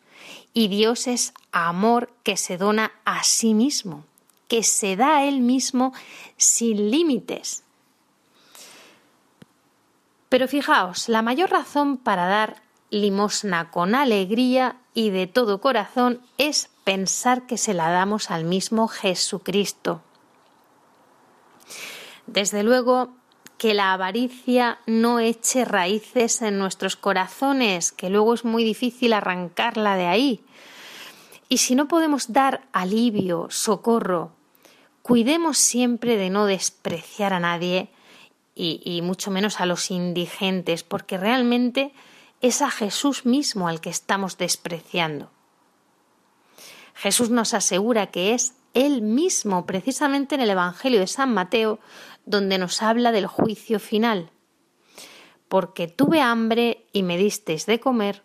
Y 0.54 0.68
Dios 0.68 1.08
es 1.08 1.34
amor 1.50 2.12
que 2.22 2.36
se 2.36 2.56
dona 2.56 2.92
a 3.04 3.24
sí 3.24 3.54
mismo, 3.54 4.04
que 4.46 4.62
se 4.62 4.94
da 4.96 5.16
a 5.16 5.24
Él 5.24 5.40
mismo 5.40 5.92
sin 6.36 6.90
límites. 6.90 7.64
Pero 10.28 10.48
fijaos, 10.48 11.08
la 11.08 11.22
mayor 11.22 11.50
razón 11.50 11.96
para 11.96 12.26
dar 12.26 12.62
limosna 12.90 13.70
con 13.70 13.96
alegría 13.96 14.76
y 14.94 15.10
de 15.10 15.26
todo 15.26 15.60
corazón 15.60 16.20
es 16.38 16.70
pensar 16.84 17.46
que 17.46 17.58
se 17.58 17.74
la 17.74 17.90
damos 17.90 18.30
al 18.30 18.44
mismo 18.44 18.86
Jesucristo. 18.86 20.02
Desde 22.26 22.62
luego, 22.62 23.10
que 23.58 23.74
la 23.74 23.92
avaricia 23.92 24.78
no 24.86 25.20
eche 25.20 25.64
raíces 25.64 26.42
en 26.42 26.58
nuestros 26.58 26.96
corazones, 26.96 27.92
que 27.92 28.10
luego 28.10 28.34
es 28.34 28.44
muy 28.44 28.64
difícil 28.64 29.12
arrancarla 29.12 29.96
de 29.96 30.06
ahí. 30.06 30.44
Y 31.48 31.58
si 31.58 31.74
no 31.74 31.88
podemos 31.88 32.32
dar 32.32 32.62
alivio, 32.72 33.48
socorro, 33.50 34.32
cuidemos 35.02 35.58
siempre 35.58 36.16
de 36.16 36.30
no 36.30 36.46
despreciar 36.46 37.32
a 37.32 37.40
nadie 37.40 37.90
y, 38.54 38.80
y, 38.84 39.02
mucho 39.02 39.30
menos 39.30 39.60
a 39.60 39.66
los 39.66 39.90
indigentes, 39.90 40.82
porque 40.82 41.18
realmente 41.18 41.92
es 42.40 42.62
a 42.62 42.70
Jesús 42.70 43.26
mismo 43.26 43.68
al 43.68 43.80
que 43.80 43.90
estamos 43.90 44.38
despreciando. 44.38 45.30
Jesús 46.94 47.30
nos 47.30 47.54
asegura 47.54 48.06
que 48.06 48.34
es 48.34 48.54
Él 48.72 49.02
mismo, 49.02 49.66
precisamente 49.66 50.36
en 50.36 50.40
el 50.40 50.50
Evangelio 50.50 51.00
de 51.00 51.06
San 51.06 51.34
Mateo, 51.34 51.80
donde 52.26 52.58
nos 52.58 52.82
habla 52.82 53.12
del 53.12 53.26
juicio 53.26 53.78
final. 53.78 54.30
Porque 55.48 55.88
tuve 55.88 56.20
hambre 56.20 56.86
y 56.92 57.02
me 57.02 57.16
disteis 57.16 57.66
de 57.66 57.80
comer, 57.80 58.22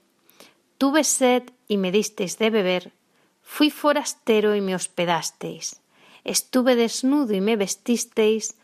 tuve 0.77 1.03
sed 1.03 1.43
y 1.67 1.77
me 1.77 1.91
disteis 1.91 2.37
de 2.37 2.49
beber, 2.49 2.93
fui 3.41 3.69
forastero 3.69 4.55
y 4.55 4.61
me 4.61 4.75
hospedasteis, 4.75 5.81
estuve 6.23 6.75
desnudo 6.75 7.33
y 7.33 7.41
me 7.41 7.55
vestisteis, 7.55 8.55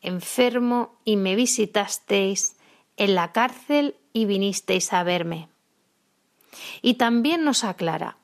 enfermo 0.00 0.98
y 1.04 1.16
me 1.16 1.36
visitasteis, 1.36 2.56
en 2.96 3.14
la 3.14 3.32
cárcel 3.32 3.96
y 4.12 4.26
vinisteis 4.26 4.92
a 4.92 5.02
verme. 5.02 5.48
Y 6.82 6.94
también 6.94 7.44
nos 7.44 7.64
aclara, 7.64 8.18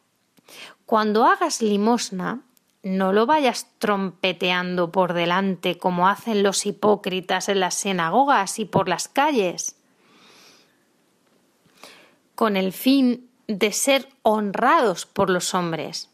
cuando 0.85 1.25
hagas 1.25 1.63
limosna, 1.63 2.43
no 2.89 3.13
lo 3.13 3.27
vayas 3.27 3.69
trompeteando 3.79 4.91
por 4.91 5.13
delante 5.13 5.79
como 5.79 6.09
hacen 6.09 6.43
los 6.43 6.67
hipócritas 6.67 7.49
en 7.49 7.61
las 7.61 7.75
sinagogas 7.75 8.59
y 8.59 8.65
por 8.65 8.89
las 8.89 9.09
calles, 9.09 9.77
con 12.35 12.57
el 12.57 12.73
fin 12.73 13.29
de 13.47 13.73
ser 13.73 14.09
honrados 14.23 15.07
por 15.07 15.31
los 15.31 15.55
hombres. 15.55 16.11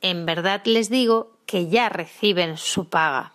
En 0.00 0.26
verdad 0.26 0.62
les 0.64 0.90
digo 0.90 1.32
que 1.46 1.68
ya 1.68 1.88
reciben 1.88 2.56
su 2.56 2.88
paga. 2.88 3.32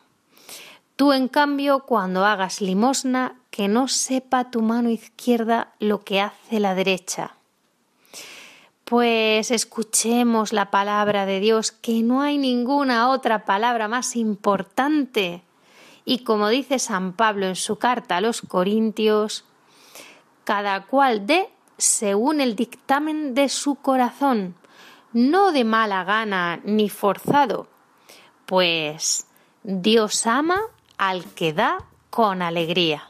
Tú, 0.95 1.13
en 1.13 1.27
cambio, 1.29 1.85
cuando 1.85 2.25
hagas 2.25 2.61
limosna, 2.61 3.39
que 3.51 3.67
no 3.67 3.87
sepa 3.87 4.51
tu 4.51 4.61
mano 4.61 4.89
izquierda 4.89 5.73
lo 5.79 6.03
que 6.03 6.21
hace 6.21 6.59
la 6.59 6.75
derecha 6.75 7.38
pues 8.89 9.51
escuchemos 9.51 10.51
la 10.51 10.71
palabra 10.71 11.27
de 11.27 11.39
Dios, 11.39 11.71
que 11.71 12.01
no 12.01 12.23
hay 12.23 12.39
ninguna 12.39 13.09
otra 13.09 13.45
palabra 13.45 13.87
más 13.87 14.15
importante. 14.15 15.43
Y 16.05 16.23
como 16.23 16.49
dice 16.49 16.79
San 16.79 17.13
Pablo 17.13 17.45
en 17.45 17.55
su 17.55 17.75
carta 17.75 18.17
a 18.17 18.21
los 18.21 18.41
Corintios, 18.41 19.45
cada 20.43 20.87
cual 20.87 21.27
dé 21.27 21.49
según 21.77 22.41
el 22.41 22.55
dictamen 22.55 23.35
de 23.35 23.47
su 23.49 23.75
corazón, 23.75 24.55
no 25.13 25.51
de 25.51 25.65
mala 25.65 26.03
gana 26.03 26.59
ni 26.63 26.89
forzado, 26.89 27.67
pues 28.47 29.27
Dios 29.61 30.25
ama 30.25 30.61
al 30.97 31.25
que 31.35 31.53
da 31.53 31.77
con 32.09 32.41
alegría. 32.41 33.08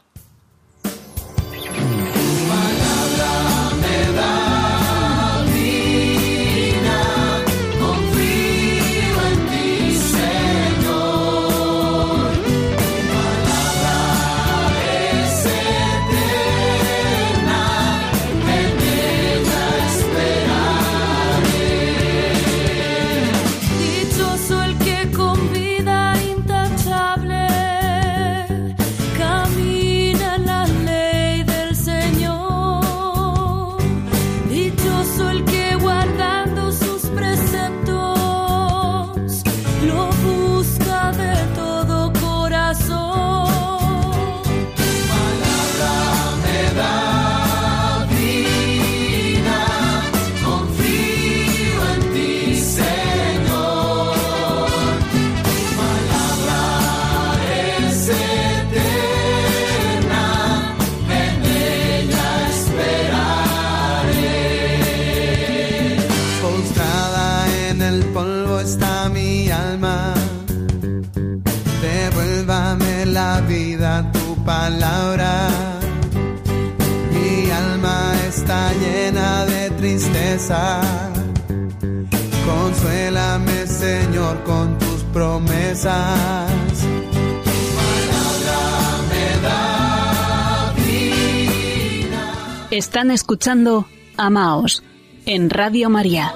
Están 93.00 93.12
escuchando 93.12 93.86
Amaos 94.18 94.82
en 95.24 95.48
Radio 95.48 95.88
María. 95.88 96.34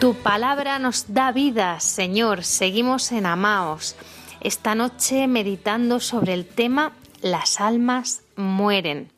Tu 0.00 0.14
palabra 0.14 0.80
nos 0.80 1.14
da 1.14 1.30
vida, 1.30 1.78
Señor. 1.78 2.42
Seguimos 2.42 3.12
en 3.12 3.24
Amaos. 3.24 3.94
Esta 4.40 4.74
noche 4.74 5.28
meditando 5.28 6.00
sobre 6.00 6.34
el 6.34 6.44
tema 6.44 6.94
Las 7.20 7.60
almas 7.60 8.22
mueren. 8.34 9.12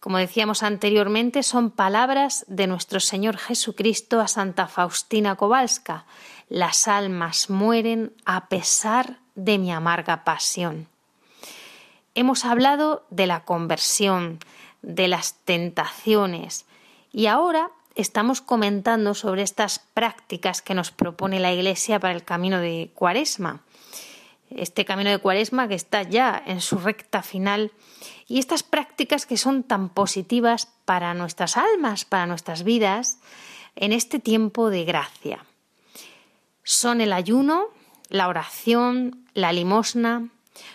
Como 0.00 0.18
decíamos 0.18 0.62
anteriormente, 0.62 1.42
son 1.42 1.70
palabras 1.70 2.44
de 2.46 2.66
nuestro 2.66 3.00
Señor 3.00 3.38
Jesucristo 3.38 4.20
a 4.20 4.28
Santa 4.28 4.68
Faustina 4.68 5.34
Kowalska. 5.36 6.04
Las 6.50 6.88
almas 6.88 7.48
mueren 7.48 8.12
a 8.26 8.48
pesar 8.50 9.20
de 9.34 9.56
mi 9.56 9.72
amarga 9.72 10.24
pasión. 10.24 10.91
Hemos 12.14 12.44
hablado 12.44 13.06
de 13.08 13.26
la 13.26 13.44
conversión, 13.44 14.38
de 14.82 15.08
las 15.08 15.34
tentaciones 15.44 16.66
y 17.10 17.26
ahora 17.26 17.70
estamos 17.94 18.42
comentando 18.42 19.14
sobre 19.14 19.42
estas 19.42 19.78
prácticas 19.78 20.60
que 20.60 20.74
nos 20.74 20.90
propone 20.90 21.40
la 21.40 21.52
Iglesia 21.52 22.00
para 22.00 22.12
el 22.12 22.22
camino 22.22 22.58
de 22.58 22.90
Cuaresma. 22.94 23.62
Este 24.50 24.84
camino 24.84 25.08
de 25.08 25.18
Cuaresma 25.18 25.68
que 25.68 25.74
está 25.74 26.02
ya 26.02 26.42
en 26.46 26.60
su 26.60 26.78
recta 26.78 27.22
final 27.22 27.72
y 28.28 28.38
estas 28.38 28.62
prácticas 28.62 29.24
que 29.24 29.38
son 29.38 29.62
tan 29.62 29.88
positivas 29.88 30.68
para 30.84 31.14
nuestras 31.14 31.56
almas, 31.56 32.04
para 32.04 32.26
nuestras 32.26 32.62
vidas, 32.62 33.18
en 33.74 33.92
este 33.92 34.18
tiempo 34.18 34.68
de 34.68 34.84
gracia. 34.84 35.46
Son 36.62 37.00
el 37.00 37.14
ayuno, 37.14 37.68
la 38.10 38.28
oración, 38.28 39.26
la 39.32 39.52
limosna. 39.52 40.28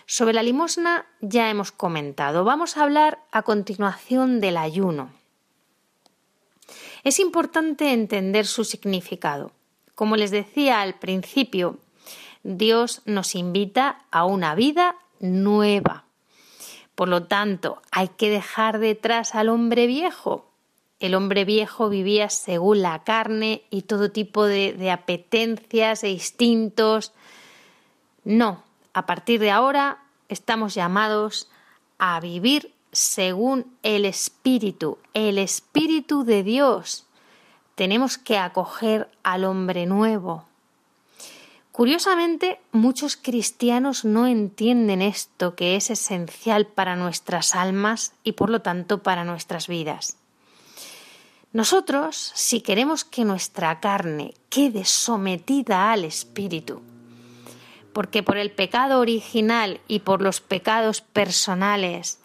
Sobre 0.05 0.33
la 0.33 0.43
limosna 0.43 1.05
ya 1.21 1.49
hemos 1.49 1.71
comentado. 1.71 2.43
Vamos 2.43 2.77
a 2.77 2.83
hablar 2.83 3.19
a 3.31 3.43
continuación 3.43 4.39
del 4.39 4.57
ayuno. 4.57 5.11
Es 7.03 7.19
importante 7.19 7.93
entender 7.93 8.45
su 8.45 8.63
significado. 8.63 9.51
Como 9.95 10.15
les 10.15 10.31
decía 10.31 10.81
al 10.81 10.95
principio, 10.95 11.77
Dios 12.43 13.01
nos 13.05 13.35
invita 13.35 14.05
a 14.11 14.25
una 14.25 14.55
vida 14.55 14.95
nueva. 15.19 16.05
Por 16.95 17.09
lo 17.09 17.23
tanto, 17.23 17.81
hay 17.91 18.09
que 18.09 18.29
dejar 18.29 18.79
detrás 18.79 19.35
al 19.35 19.49
hombre 19.49 19.85
viejo. 19.85 20.49
El 20.99 21.13
hombre 21.13 21.45
viejo 21.45 21.89
vivía 21.89 22.29
según 22.29 22.81
la 22.81 23.03
carne 23.03 23.63
y 23.69 23.83
todo 23.83 24.11
tipo 24.11 24.45
de, 24.45 24.89
apetencias 24.91 26.03
e 26.03 26.09
instintos. 26.09 27.13
No, 28.23 28.63
a 28.97 29.05
partir 29.05 29.39
de 29.39 29.51
ahora 29.51 29.99
estamos 30.27 30.73
llamados 30.73 31.51
a 31.99 32.19
vivir 32.19 32.73
según 32.91 33.77
el 33.83 34.05
Espíritu, 34.05 34.97
el 35.13 35.37
Espíritu 35.37 36.23
de 36.23 36.41
Dios. 36.41 37.05
Tenemos 37.75 38.17
que 38.17 38.39
acoger 38.39 39.07
al 39.21 39.43
hombre 39.43 39.85
nuevo. 39.85 40.45
Curiosamente, 41.71 42.59
muchos 42.71 43.17
cristianos 43.17 44.03
no 44.03 44.25
entienden 44.25 45.03
esto 45.03 45.53
que 45.53 45.75
es 45.75 45.91
esencial 45.91 46.65
para 46.65 46.95
nuestras 46.95 47.53
almas 47.53 48.13
y 48.23 48.31
por 48.31 48.49
lo 48.49 48.63
tanto 48.63 49.03
para 49.03 49.23
nuestras 49.23 49.67
vidas. 49.67 50.17
Nosotros, 51.53 52.31
si 52.33 52.61
queremos 52.61 53.05
que 53.05 53.25
nuestra 53.25 53.79
carne 53.79 54.33
quede 54.49 54.85
sometida 54.85 55.91
al 55.91 56.03
Espíritu, 56.03 56.81
porque 57.97 58.21
por 58.21 58.37
el 58.37 58.51
pecado 58.51 58.99
original 58.99 59.81
y 59.87 60.01
por 60.01 60.21
los 60.21 60.39
pecados 60.39 61.01
personales 61.01 62.19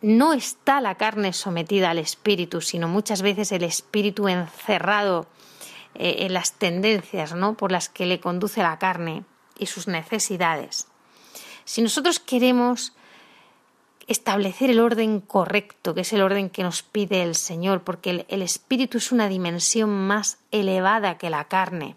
no 0.00 0.32
está 0.32 0.80
la 0.80 0.94
carne 0.94 1.34
sometida 1.34 1.90
al 1.90 1.98
espíritu, 1.98 2.62
sino 2.62 2.88
muchas 2.88 3.20
veces 3.20 3.52
el 3.52 3.62
espíritu 3.62 4.26
encerrado 4.26 5.26
eh, 5.94 6.16
en 6.20 6.32
las 6.32 6.54
tendencias 6.54 7.34
¿no? 7.34 7.58
por 7.58 7.72
las 7.72 7.90
que 7.90 8.06
le 8.06 8.20
conduce 8.20 8.62
la 8.62 8.78
carne 8.78 9.24
y 9.58 9.66
sus 9.66 9.86
necesidades. 9.86 10.86
Si 11.66 11.82
nosotros 11.82 12.18
queremos 12.18 12.94
establecer 14.06 14.70
el 14.70 14.80
orden 14.80 15.20
correcto, 15.20 15.94
que 15.94 16.00
es 16.00 16.12
el 16.14 16.22
orden 16.22 16.48
que 16.48 16.62
nos 16.62 16.82
pide 16.82 17.22
el 17.22 17.34
Señor, 17.34 17.82
porque 17.84 18.08
el, 18.08 18.26
el 18.30 18.40
espíritu 18.40 18.96
es 18.96 19.12
una 19.12 19.28
dimensión 19.28 19.90
más 19.90 20.38
elevada 20.52 21.18
que 21.18 21.28
la 21.28 21.48
carne. 21.48 21.96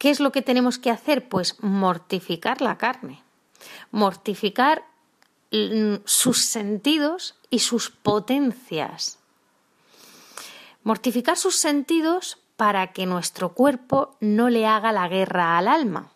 ¿Qué 0.00 0.08
es 0.08 0.18
lo 0.18 0.32
que 0.32 0.40
tenemos 0.40 0.78
que 0.78 0.90
hacer? 0.90 1.28
Pues 1.28 1.62
mortificar 1.62 2.62
la 2.62 2.78
carne, 2.78 3.22
mortificar 3.90 4.82
sus 6.06 6.38
sentidos 6.38 7.34
y 7.50 7.58
sus 7.58 7.90
potencias. 7.90 9.18
Mortificar 10.84 11.36
sus 11.36 11.56
sentidos 11.56 12.38
para 12.56 12.94
que 12.94 13.04
nuestro 13.04 13.52
cuerpo 13.52 14.16
no 14.20 14.48
le 14.48 14.66
haga 14.66 14.90
la 14.90 15.06
guerra 15.06 15.58
al 15.58 15.68
alma. 15.68 16.10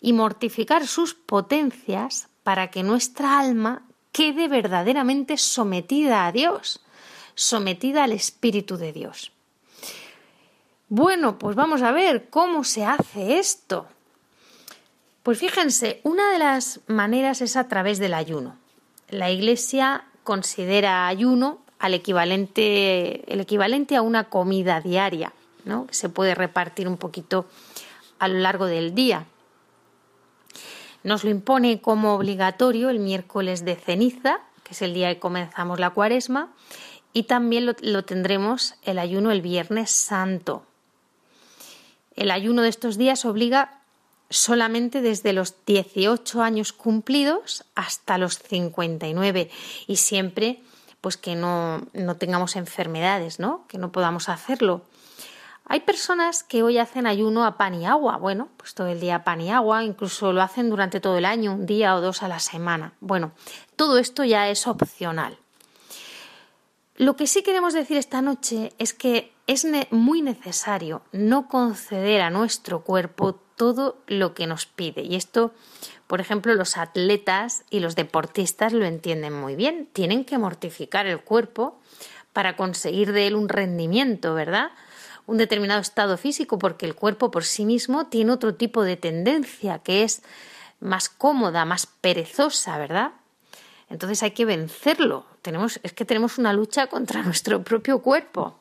Y 0.00 0.12
mortificar 0.12 0.84
sus 0.88 1.14
potencias 1.14 2.26
para 2.42 2.72
que 2.72 2.82
nuestra 2.82 3.38
alma 3.38 3.86
quede 4.10 4.48
verdaderamente 4.48 5.36
sometida 5.36 6.26
a 6.26 6.32
Dios, 6.32 6.80
sometida 7.36 8.02
al 8.02 8.10
Espíritu 8.10 8.76
de 8.76 8.92
Dios. 8.92 9.30
Bueno, 10.90 11.38
pues 11.38 11.54
vamos 11.54 11.82
a 11.82 11.92
ver 11.92 12.30
cómo 12.30 12.64
se 12.64 12.84
hace 12.84 13.38
esto. 13.38 13.86
Pues 15.22 15.38
fíjense, 15.38 16.00
una 16.02 16.32
de 16.32 16.38
las 16.38 16.80
maneras 16.86 17.42
es 17.42 17.56
a 17.56 17.68
través 17.68 17.98
del 17.98 18.14
ayuno. 18.14 18.56
La 19.10 19.30
Iglesia 19.30 20.04
considera 20.24 21.06
ayuno 21.06 21.58
al 21.78 21.92
equivalente, 21.92 23.30
el 23.30 23.40
equivalente 23.40 23.96
a 23.96 24.02
una 24.02 24.30
comida 24.30 24.80
diaria, 24.80 25.34
¿no? 25.66 25.86
que 25.86 25.94
se 25.94 26.08
puede 26.08 26.34
repartir 26.34 26.88
un 26.88 26.96
poquito 26.96 27.46
a 28.18 28.26
lo 28.28 28.38
largo 28.38 28.64
del 28.64 28.94
día. 28.94 29.26
Nos 31.02 31.22
lo 31.22 31.30
impone 31.30 31.82
como 31.82 32.14
obligatorio 32.14 32.88
el 32.88 32.98
miércoles 32.98 33.64
de 33.64 33.76
ceniza, 33.76 34.40
que 34.64 34.72
es 34.72 34.80
el 34.80 34.94
día 34.94 35.12
que 35.12 35.20
comenzamos 35.20 35.78
la 35.78 35.90
cuaresma, 35.90 36.50
y 37.12 37.24
también 37.24 37.66
lo, 37.66 37.74
lo 37.82 38.04
tendremos 38.06 38.74
el 38.82 38.98
ayuno 38.98 39.30
el 39.30 39.42
viernes 39.42 39.90
santo. 39.90 40.64
El 42.18 42.32
ayuno 42.32 42.62
de 42.62 42.68
estos 42.68 42.98
días 42.98 43.24
obliga 43.24 43.78
solamente 44.28 45.02
desde 45.02 45.32
los 45.32 45.54
18 45.66 46.42
años 46.42 46.72
cumplidos 46.72 47.64
hasta 47.76 48.18
los 48.18 48.40
59 48.40 49.48
y 49.86 49.96
siempre 49.96 50.60
pues 51.00 51.16
que 51.16 51.36
no, 51.36 51.86
no 51.92 52.16
tengamos 52.16 52.56
enfermedades, 52.56 53.38
¿no? 53.38 53.64
Que 53.68 53.78
no 53.78 53.92
podamos 53.92 54.28
hacerlo. 54.28 54.82
Hay 55.64 55.78
personas 55.78 56.42
que 56.42 56.64
hoy 56.64 56.78
hacen 56.78 57.06
ayuno 57.06 57.44
a 57.44 57.56
pan 57.56 57.76
y 57.76 57.86
agua. 57.86 58.16
Bueno, 58.16 58.48
pues 58.56 58.74
todo 58.74 58.88
el 58.88 58.98
día 58.98 59.22
pan 59.22 59.40
y 59.40 59.52
agua, 59.52 59.84
incluso 59.84 60.32
lo 60.32 60.42
hacen 60.42 60.70
durante 60.70 60.98
todo 60.98 61.18
el 61.18 61.24
año, 61.24 61.54
un 61.54 61.66
día 61.66 61.94
o 61.94 62.00
dos 62.00 62.24
a 62.24 62.28
la 62.28 62.40
semana. 62.40 62.94
Bueno, 62.98 63.30
todo 63.76 63.96
esto 63.96 64.24
ya 64.24 64.48
es 64.48 64.66
opcional. 64.66 65.38
Lo 66.96 67.14
que 67.14 67.28
sí 67.28 67.44
queremos 67.44 67.74
decir 67.74 67.96
esta 67.96 68.22
noche 68.22 68.72
es 68.78 68.92
que 68.92 69.37
es 69.48 69.66
muy 69.90 70.20
necesario 70.20 71.02
no 71.10 71.48
conceder 71.48 72.20
a 72.20 72.28
nuestro 72.28 72.82
cuerpo 72.84 73.34
todo 73.56 73.96
lo 74.06 74.34
que 74.34 74.46
nos 74.46 74.66
pide. 74.66 75.00
Y 75.00 75.16
esto, 75.16 75.54
por 76.06 76.20
ejemplo, 76.20 76.54
los 76.54 76.76
atletas 76.76 77.64
y 77.70 77.80
los 77.80 77.96
deportistas 77.96 78.74
lo 78.74 78.84
entienden 78.84 79.32
muy 79.32 79.56
bien. 79.56 79.88
Tienen 79.94 80.26
que 80.26 80.36
mortificar 80.36 81.06
el 81.06 81.22
cuerpo 81.22 81.80
para 82.34 82.56
conseguir 82.56 83.12
de 83.12 83.26
él 83.26 83.34
un 83.34 83.48
rendimiento, 83.48 84.34
¿verdad? 84.34 84.70
Un 85.26 85.38
determinado 85.38 85.80
estado 85.80 86.18
físico, 86.18 86.58
porque 86.58 86.84
el 86.84 86.94
cuerpo 86.94 87.30
por 87.30 87.44
sí 87.44 87.64
mismo 87.64 88.06
tiene 88.06 88.32
otro 88.32 88.54
tipo 88.54 88.82
de 88.82 88.98
tendencia 88.98 89.78
que 89.78 90.04
es 90.04 90.22
más 90.78 91.08
cómoda, 91.08 91.64
más 91.64 91.86
perezosa, 91.86 92.76
¿verdad? 92.76 93.12
Entonces 93.88 94.22
hay 94.22 94.32
que 94.32 94.44
vencerlo. 94.44 95.24
Tenemos, 95.40 95.80
es 95.82 95.94
que 95.94 96.04
tenemos 96.04 96.36
una 96.36 96.52
lucha 96.52 96.88
contra 96.88 97.22
nuestro 97.24 97.62
propio 97.64 98.02
cuerpo. 98.02 98.58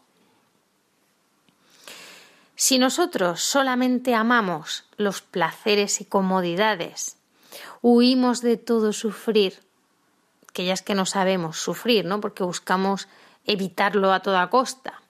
Si 2.60 2.80
nosotros 2.80 3.42
solamente 3.44 4.16
amamos 4.16 4.86
los 4.98 5.22
placeres 5.22 6.02
y 6.02 6.06
comodidades, 6.06 7.18
huimos 7.84 8.42
de 8.42 8.58
todo 8.58 8.94
sufrir, 8.94 9.60
que 10.54 10.66
ya 10.66 10.74
es 10.74 10.82
que 10.82 10.96
no 10.96 11.06
sabemos 11.06 11.60
sufrir, 11.60 12.06
¿no? 12.06 12.20
Porque 12.20 12.44
buscamos 12.44 13.08
evitarlo 13.46 14.12
a 14.12 14.22
toda 14.22 14.50
costa. 14.50 15.02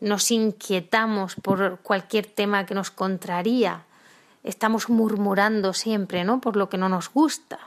nos 0.00 0.30
inquietamos 0.30 1.34
por 1.36 1.78
cualquier 1.80 2.26
tema 2.26 2.66
que 2.66 2.74
nos 2.74 2.90
contraría, 2.90 3.86
estamos 4.44 4.90
murmurando 4.90 5.72
siempre, 5.72 6.24
¿no? 6.24 6.42
Por 6.42 6.56
lo 6.56 6.68
que 6.68 6.76
no 6.76 6.90
nos 6.90 7.08
gusta, 7.08 7.58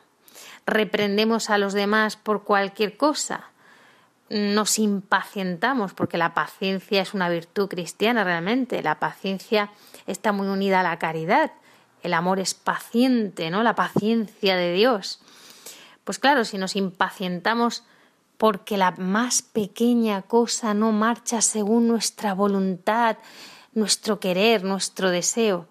reprendemos 0.68 1.50
a 1.50 1.58
los 1.58 1.74
demás 1.74 2.16
por 2.16 2.44
cualquier 2.44 2.96
cosa, 2.96 3.50
nos 4.30 4.78
impacientamos, 4.78 5.94
porque 5.94 6.18
la 6.18 6.34
paciencia 6.34 7.02
es 7.02 7.14
una 7.14 7.30
virtud 7.30 7.68
cristiana 7.68 8.24
realmente, 8.24 8.84
la 8.84 9.00
paciencia 9.00 9.72
está 10.08 10.32
muy 10.32 10.48
unida 10.48 10.82
a 10.82 10.84
la 10.84 11.00
caridad, 11.00 11.52
el 12.04 12.14
amor 12.14 12.40
es 12.40 12.54
paciente, 12.54 13.50
¿no? 13.50 13.64
La 13.64 13.76
paciencia 13.76 14.56
de 14.56 14.74
Dios. 14.74 15.20
Pues 16.04 16.20
claro, 16.20 16.46
si 16.46 16.58
nos 16.58 16.76
impacientamos 16.76 17.84
porque 18.38 18.78
la 18.78 18.92
más 18.92 19.42
pequeña 19.42 20.22
cosa 20.22 20.74
no 20.74 20.92
marcha 20.92 21.42
según 21.42 21.88
nuestra 21.88 22.34
voluntad, 22.34 23.18
nuestro 23.74 24.20
querer, 24.20 24.64
nuestro 24.64 25.10
deseo, 25.10 25.68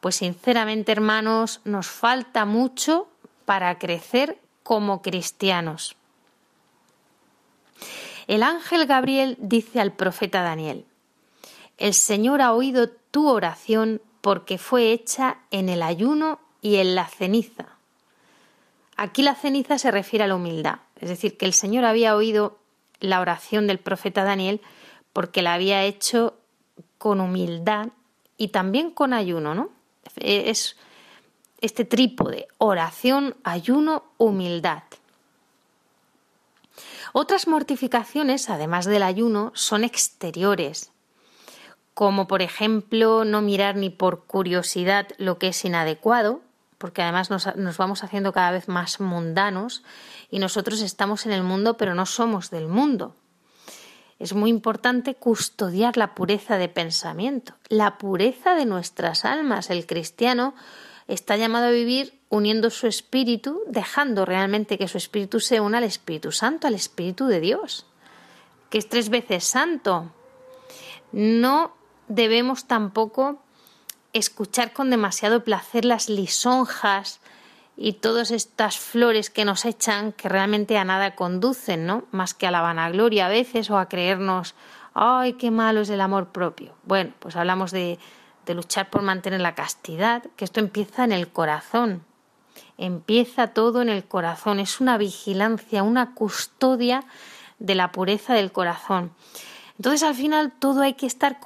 pues 0.00 0.16
sinceramente, 0.16 0.90
hermanos, 0.90 1.60
nos 1.64 1.86
falta 1.88 2.44
mucho 2.44 3.08
para 3.44 3.78
crecer 3.78 4.40
como 4.62 5.02
cristianos. 5.02 5.96
El 8.26 8.42
ángel 8.42 8.86
Gabriel 8.86 9.36
dice 9.40 9.80
al 9.80 9.92
profeta 9.92 10.42
Daniel, 10.42 10.84
El 11.78 11.94
Señor 11.94 12.40
ha 12.42 12.52
oído 12.52 12.88
tu 12.88 13.28
oración 13.28 14.00
porque 14.20 14.58
fue 14.58 14.92
hecha 14.92 15.38
en 15.50 15.68
el 15.68 15.82
ayuno 15.82 16.40
y 16.60 16.76
en 16.76 16.94
la 16.94 17.06
ceniza. 17.06 17.66
Aquí 18.96 19.22
la 19.22 19.34
ceniza 19.34 19.78
se 19.78 19.90
refiere 19.90 20.24
a 20.24 20.28
la 20.28 20.36
humildad, 20.36 20.76
es 21.00 21.08
decir, 21.08 21.36
que 21.36 21.46
el 21.46 21.52
Señor 21.52 21.84
había 21.84 22.14
oído 22.14 22.58
la 23.00 23.20
oración 23.20 23.66
del 23.66 23.78
profeta 23.78 24.22
Daniel 24.22 24.60
porque 25.12 25.42
la 25.42 25.54
había 25.54 25.84
hecho 25.84 26.38
con 26.98 27.20
humildad 27.20 27.88
y 28.36 28.48
también 28.48 28.90
con 28.90 29.12
ayuno, 29.12 29.54
¿no? 29.54 29.70
Es 30.16 30.76
este 31.60 31.84
trípode, 31.84 32.48
oración, 32.58 33.36
ayuno, 33.44 34.04
humildad. 34.18 34.82
Otras 37.12 37.46
mortificaciones, 37.46 38.48
además 38.48 38.86
del 38.86 39.02
ayuno, 39.02 39.52
son 39.54 39.84
exteriores, 39.84 40.92
como 41.92 42.26
por 42.26 42.40
ejemplo 42.40 43.24
no 43.24 43.42
mirar 43.42 43.76
ni 43.76 43.90
por 43.90 44.24
curiosidad 44.24 45.08
lo 45.18 45.38
que 45.38 45.48
es 45.48 45.64
inadecuado, 45.64 46.40
porque 46.78 47.02
además 47.02 47.30
nos, 47.30 47.54
nos, 47.56 47.76
vamos 47.76 48.02
haciendo 48.02 48.32
cada 48.32 48.50
vez 48.50 48.66
más 48.66 48.98
mundanos 48.98 49.84
y 50.30 50.38
nosotros 50.38 50.80
estamos 50.80 51.26
en 51.26 51.32
el 51.32 51.42
mundo 51.42 51.76
pero 51.76 51.94
no 51.94 52.06
somos 52.06 52.50
del 52.50 52.66
mundo. 52.66 53.14
Es 54.18 54.34
muy 54.34 54.50
importante 54.50 55.14
custodiar 55.14 55.96
la 55.96 56.14
pureza 56.14 56.56
de 56.56 56.68
pensamiento, 56.68 57.54
la 57.68 57.98
pureza 57.98 58.54
de 58.54 58.64
nuestras 58.64 59.24
almas. 59.24 59.68
El 59.68 59.86
cristiano 59.86 60.54
está 61.08 61.36
llamado 61.36 61.66
a 61.66 61.70
vivir 61.70 62.21
uniendo 62.32 62.70
su 62.70 62.86
espíritu, 62.86 63.60
dejando 63.66 64.24
realmente 64.24 64.78
que 64.78 64.88
su 64.88 64.96
espíritu 64.96 65.38
se 65.38 65.60
una 65.60 65.76
al 65.78 65.84
Espíritu 65.84 66.32
Santo, 66.32 66.66
al 66.66 66.72
Espíritu 66.72 67.26
de 67.26 67.40
Dios, 67.40 67.84
que 68.70 68.78
es 68.78 68.88
tres 68.88 69.10
veces 69.10 69.44
santo. 69.44 70.10
No 71.12 71.76
debemos 72.08 72.64
tampoco 72.64 73.42
escuchar 74.14 74.72
con 74.72 74.88
demasiado 74.88 75.44
placer 75.44 75.84
las 75.84 76.08
lisonjas 76.08 77.20
y 77.76 77.94
todas 77.94 78.30
estas 78.30 78.78
flores 78.78 79.28
que 79.28 79.44
nos 79.44 79.66
echan 79.66 80.12
que 80.12 80.30
realmente 80.30 80.78
a 80.78 80.84
nada 80.84 81.14
conducen, 81.14 81.84
¿no? 81.84 82.04
Más 82.12 82.32
que 82.32 82.46
a 82.46 82.50
la 82.50 82.62
vanagloria 82.62 83.26
a 83.26 83.28
veces 83.28 83.68
o 83.68 83.76
a 83.76 83.90
creernos, 83.90 84.54
ay, 84.94 85.34
qué 85.34 85.50
malo 85.50 85.82
es 85.82 85.90
el 85.90 86.00
amor 86.00 86.28
propio. 86.28 86.72
Bueno, 86.84 87.12
pues 87.18 87.36
hablamos 87.36 87.72
de, 87.72 87.98
de 88.46 88.54
luchar 88.54 88.88
por 88.88 89.02
mantener 89.02 89.42
la 89.42 89.54
castidad, 89.54 90.22
que 90.36 90.46
esto 90.46 90.60
empieza 90.60 91.04
en 91.04 91.12
el 91.12 91.28
corazón, 91.28 92.06
Empieza 92.78 93.48
todo 93.48 93.82
en 93.82 93.88
el 93.88 94.04
corazón, 94.04 94.60
es 94.60 94.80
una 94.80 94.98
vigilancia, 94.98 95.82
una 95.82 96.14
custodia 96.14 97.04
de 97.58 97.74
la 97.74 97.92
pureza 97.92 98.34
del 98.34 98.52
corazón. 98.52 99.12
Entonces 99.78 100.02
al 100.02 100.14
final 100.14 100.52
todo 100.58 100.82
hay 100.82 100.94
que 100.94 101.06
estar 101.06 101.40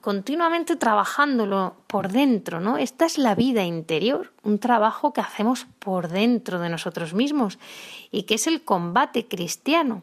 continuamente 0.00 0.76
trabajándolo 0.76 1.76
por 1.86 2.08
dentro, 2.10 2.60
¿no? 2.60 2.76
Esta 2.76 3.06
es 3.06 3.18
la 3.18 3.34
vida 3.34 3.64
interior, 3.64 4.32
un 4.42 4.58
trabajo 4.58 5.12
que 5.12 5.20
hacemos 5.20 5.66
por 5.78 6.08
dentro 6.08 6.60
de 6.60 6.68
nosotros 6.68 7.14
mismos 7.14 7.58
y 8.10 8.24
que 8.24 8.34
es 8.34 8.46
el 8.46 8.62
combate 8.62 9.26
cristiano. 9.26 10.02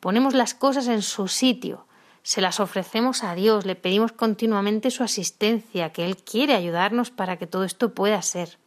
Ponemos 0.00 0.34
las 0.34 0.54
cosas 0.54 0.86
en 0.88 1.02
su 1.02 1.28
sitio, 1.28 1.86
se 2.22 2.42
las 2.42 2.60
ofrecemos 2.60 3.24
a 3.24 3.34
Dios, 3.34 3.64
le 3.64 3.74
pedimos 3.74 4.12
continuamente 4.12 4.90
su 4.90 5.02
asistencia, 5.02 5.92
que 5.92 6.04
Él 6.04 6.16
quiere 6.16 6.54
ayudarnos 6.54 7.10
para 7.10 7.38
que 7.38 7.46
todo 7.46 7.64
esto 7.64 7.94
pueda 7.94 8.20
ser. 8.20 8.58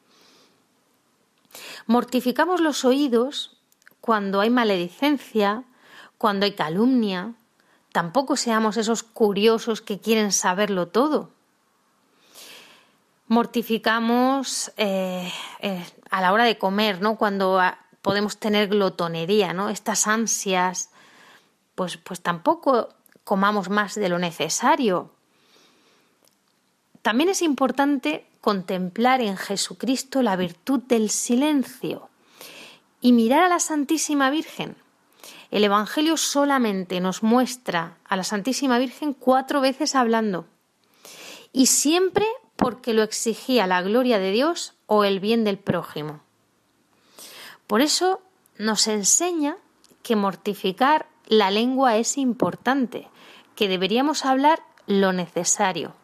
Mortificamos 1.85 2.61
los 2.61 2.85
oídos 2.85 3.57
cuando 3.99 4.41
hay 4.41 4.49
maledicencia, 4.49 5.63
cuando 6.17 6.45
hay 6.45 6.53
calumnia. 6.53 7.33
Tampoco 7.91 8.35
seamos 8.35 8.77
esos 8.77 9.03
curiosos 9.03 9.81
que 9.81 9.99
quieren 9.99 10.31
saberlo 10.31 10.87
todo. 10.87 11.31
Mortificamos 13.27 14.71
eh, 14.77 15.31
eh, 15.59 15.85
a 16.09 16.21
la 16.21 16.33
hora 16.33 16.43
de 16.43 16.57
comer, 16.57 17.01
¿no? 17.01 17.17
Cuando 17.17 17.59
ah, 17.59 17.77
podemos 18.01 18.37
tener 18.37 18.67
glotonería, 18.67 19.53
¿no? 19.53 19.69
Estas 19.69 20.07
ansias, 20.07 20.89
pues, 21.75 21.97
pues 21.97 22.21
tampoco 22.21 22.89
comamos 23.23 23.69
más 23.69 23.95
de 23.95 24.09
lo 24.09 24.19
necesario. 24.19 25.11
También 27.01 27.29
es 27.29 27.41
importante 27.41 28.27
contemplar 28.41 29.21
en 29.21 29.37
Jesucristo 29.37 30.23
la 30.23 30.35
virtud 30.35 30.81
del 30.81 31.09
silencio 31.09 32.09
y 32.99 33.13
mirar 33.13 33.43
a 33.43 33.49
la 33.49 33.59
Santísima 33.59 34.29
Virgen. 34.31 34.75
El 35.51 35.63
Evangelio 35.63 36.17
solamente 36.17 36.99
nos 36.99 37.23
muestra 37.23 37.97
a 38.03 38.15
la 38.15 38.23
Santísima 38.23 38.79
Virgen 38.79 39.13
cuatro 39.13 39.61
veces 39.61 39.95
hablando 39.95 40.47
y 41.53 41.67
siempre 41.67 42.25
porque 42.55 42.93
lo 42.93 43.03
exigía 43.03 43.67
la 43.67 43.81
gloria 43.81 44.17
de 44.17 44.31
Dios 44.31 44.73
o 44.87 45.03
el 45.03 45.19
bien 45.19 45.43
del 45.43 45.57
prójimo. 45.57 46.21
Por 47.67 47.81
eso 47.81 48.21
nos 48.57 48.87
enseña 48.87 49.57
que 50.03 50.15
mortificar 50.15 51.07
la 51.27 51.51
lengua 51.51 51.97
es 51.97 52.17
importante, 52.17 53.07
que 53.55 53.67
deberíamos 53.67 54.25
hablar 54.25 54.61
lo 54.87 55.13
necesario 55.13 55.95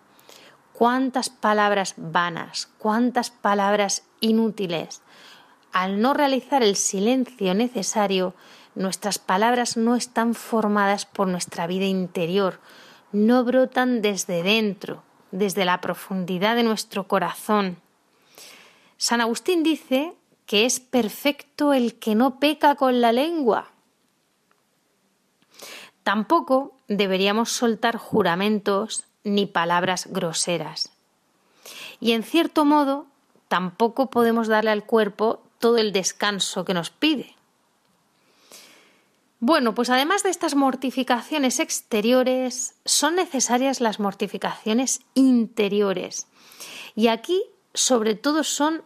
cuántas 0.78 1.32
palabras 1.32 1.96
vanas, 1.98 2.70
cuántas 2.78 3.32
palabras 3.32 4.04
inútiles. 4.20 5.02
Al 5.74 6.00
no 6.02 6.14
realizar 6.14 6.62
el 6.62 6.76
silencio 6.76 7.56
necesario, 7.56 8.36
nuestras 8.76 9.18
palabras 9.18 9.76
no 9.76 9.96
están 9.96 10.36
formadas 10.36 11.08
por 11.08 11.28
nuestra 11.28 11.66
vida 11.66 11.86
interior, 11.86 12.60
no 13.12 13.44
brotan 13.44 14.04
desde 14.04 14.44
dentro, 14.44 15.02
desde 15.32 15.66
la 15.66 15.82
profundidad 15.82 16.56
de 16.56 16.62
nuestro 16.62 17.08
corazón. 17.08 17.78
San 18.98 19.20
Agustín 19.20 19.64
dice 19.64 20.14
que 20.46 20.68
es 20.68 20.80
perfecto 20.80 21.74
el 21.74 21.98
que 21.98 22.14
no 22.14 22.40
peca 22.40 22.76
con 22.76 23.02
la 23.02 23.12
lengua. 23.12 23.72
Tampoco 26.04 26.78
deberíamos 26.88 27.52
soltar 27.52 27.98
juramentos 27.98 29.07
ni 29.28 29.46
palabras 29.46 30.08
groseras. 30.10 30.92
Y 32.00 32.14
en 32.14 32.24
cierto 32.24 32.66
modo, 32.66 33.08
tampoco 33.48 34.10
podemos 34.10 34.48
darle 34.48 34.72
al 34.72 34.86
cuerpo 34.86 35.42
todo 35.60 35.78
el 35.78 35.92
descanso 35.92 36.66
que 36.66 36.74
nos 36.74 36.90
pide. 36.90 37.36
Bueno, 39.40 39.76
pues 39.76 39.90
además 39.90 40.24
de 40.24 40.30
estas 40.30 40.56
mortificaciones 40.56 41.60
exteriores, 41.60 42.76
son 42.86 43.16
necesarias 43.16 43.82
las 43.82 44.00
mortificaciones 44.00 45.02
interiores. 45.14 46.28
Y 46.96 47.10
aquí, 47.10 47.44
sobre 47.74 48.16
todo, 48.16 48.44
son 48.44 48.82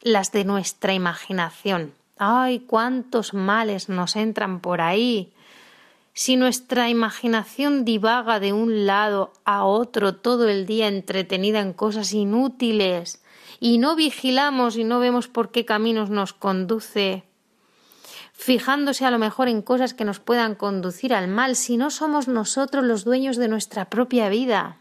las 0.00 0.32
de 0.32 0.44
nuestra 0.44 0.92
imaginación. 0.92 1.94
¡Ay, 2.18 2.60
cuántos 2.60 3.32
males 3.32 3.88
nos 3.88 4.16
entran 4.16 4.60
por 4.60 4.80
ahí! 4.80 5.32
Si 6.14 6.36
nuestra 6.36 6.90
imaginación 6.90 7.86
divaga 7.86 8.38
de 8.38 8.52
un 8.52 8.84
lado 8.86 9.32
a 9.44 9.64
otro 9.64 10.16
todo 10.16 10.48
el 10.48 10.66
día 10.66 10.88
entretenida 10.88 11.60
en 11.60 11.72
cosas 11.72 12.12
inútiles 12.12 13.22
y 13.60 13.78
no 13.78 13.96
vigilamos 13.96 14.76
y 14.76 14.84
no 14.84 15.00
vemos 15.00 15.28
por 15.28 15.50
qué 15.50 15.64
caminos 15.64 16.10
nos 16.10 16.34
conduce, 16.34 17.24
fijándose 18.34 19.06
a 19.06 19.10
lo 19.10 19.18
mejor 19.18 19.48
en 19.48 19.62
cosas 19.62 19.94
que 19.94 20.04
nos 20.04 20.20
puedan 20.20 20.54
conducir 20.54 21.14
al 21.14 21.28
mal, 21.28 21.56
si 21.56 21.78
no 21.78 21.88
somos 21.88 22.28
nosotros 22.28 22.84
los 22.84 23.04
dueños 23.04 23.36
de 23.36 23.48
nuestra 23.48 23.88
propia 23.88 24.28
vida. 24.28 24.78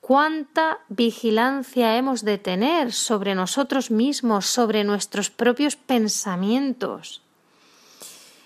¿Cuánta 0.00 0.80
vigilancia 0.88 1.96
hemos 1.96 2.24
de 2.24 2.38
tener 2.38 2.92
sobre 2.92 3.34
nosotros 3.34 3.90
mismos, 3.90 4.46
sobre 4.46 4.84
nuestros 4.84 5.30
propios 5.30 5.76
pensamientos? 5.76 7.23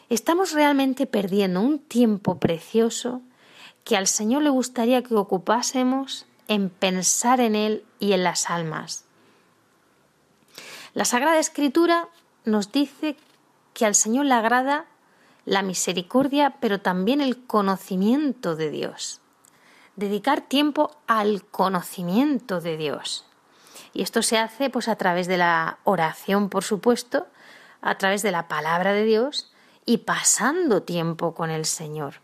Estamos 0.09 0.53
realmente 0.53 1.07
perdiendo 1.07 1.61
un 1.61 1.79
tiempo 1.79 2.39
precioso 2.39 3.23
que 3.85 3.97
al 3.97 4.07
Señor 4.07 4.43
le 4.43 4.51
gustaría 4.51 5.03
que 5.03 5.15
ocupásemos 5.15 6.27
en 6.47 6.71
pensar 6.71 7.41
en 7.41 7.55
Él 7.55 7.85
y 7.99 8.13
en 8.13 8.25
las 8.25 8.51
almas. 8.51 9.05
La 10.95 11.05
Sagrada 11.05 11.39
Escritura 11.39 12.09
nos 12.45 12.73
dice 12.73 13.17
que 13.75 13.85
al 13.85 13.95
Señor 13.95 14.27
le 14.27 14.35
agrada 14.35 14.87
la 15.45 15.63
misericordia, 15.63 16.57
pero 16.61 16.81
también 16.81 17.21
el 17.21 17.45
conocimiento 17.47 18.57
de 18.57 18.71
Dios. 18.71 19.21
Dedicar 19.97 20.43
tiempo 20.43 20.97
al 21.07 21.45
conocimiento 21.45 22.61
de 22.61 22.77
Dios. 22.77 23.27
Y 23.93 24.03
esto 24.03 24.23
se 24.23 24.39
hace 24.39 24.71
pues 24.71 24.89
a 24.89 24.97
través 24.97 25.27
de 25.27 25.39
la 25.39 25.79
oración, 25.85 26.49
por 26.49 26.65
supuesto, 26.65 27.27
a 27.81 27.97
través 27.97 28.23
de 28.23 28.33
la 28.33 28.49
palabra 28.49 28.93
de 28.93 29.05
Dios 29.05 29.53
y 29.89 29.97
pasando 29.97 30.83
tiempo 30.83 31.33
con 31.35 31.49
el 31.49 31.65
Señor. 31.65 32.17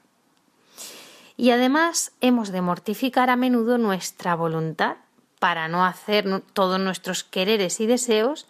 Y 1.35 1.51
además 1.51 2.13
hemos 2.21 2.51
de 2.51 2.61
mortificar 2.61 3.31
a 3.31 3.37
menudo 3.37 3.79
nuestra 3.79 4.35
voluntad 4.35 4.99
para 5.39 5.67
no 5.67 5.87
hacer 5.87 6.43
todos 6.53 6.79
nuestros 6.79 7.25
quereres 7.25 7.81
y 7.81 7.87
deseos, 7.87 8.47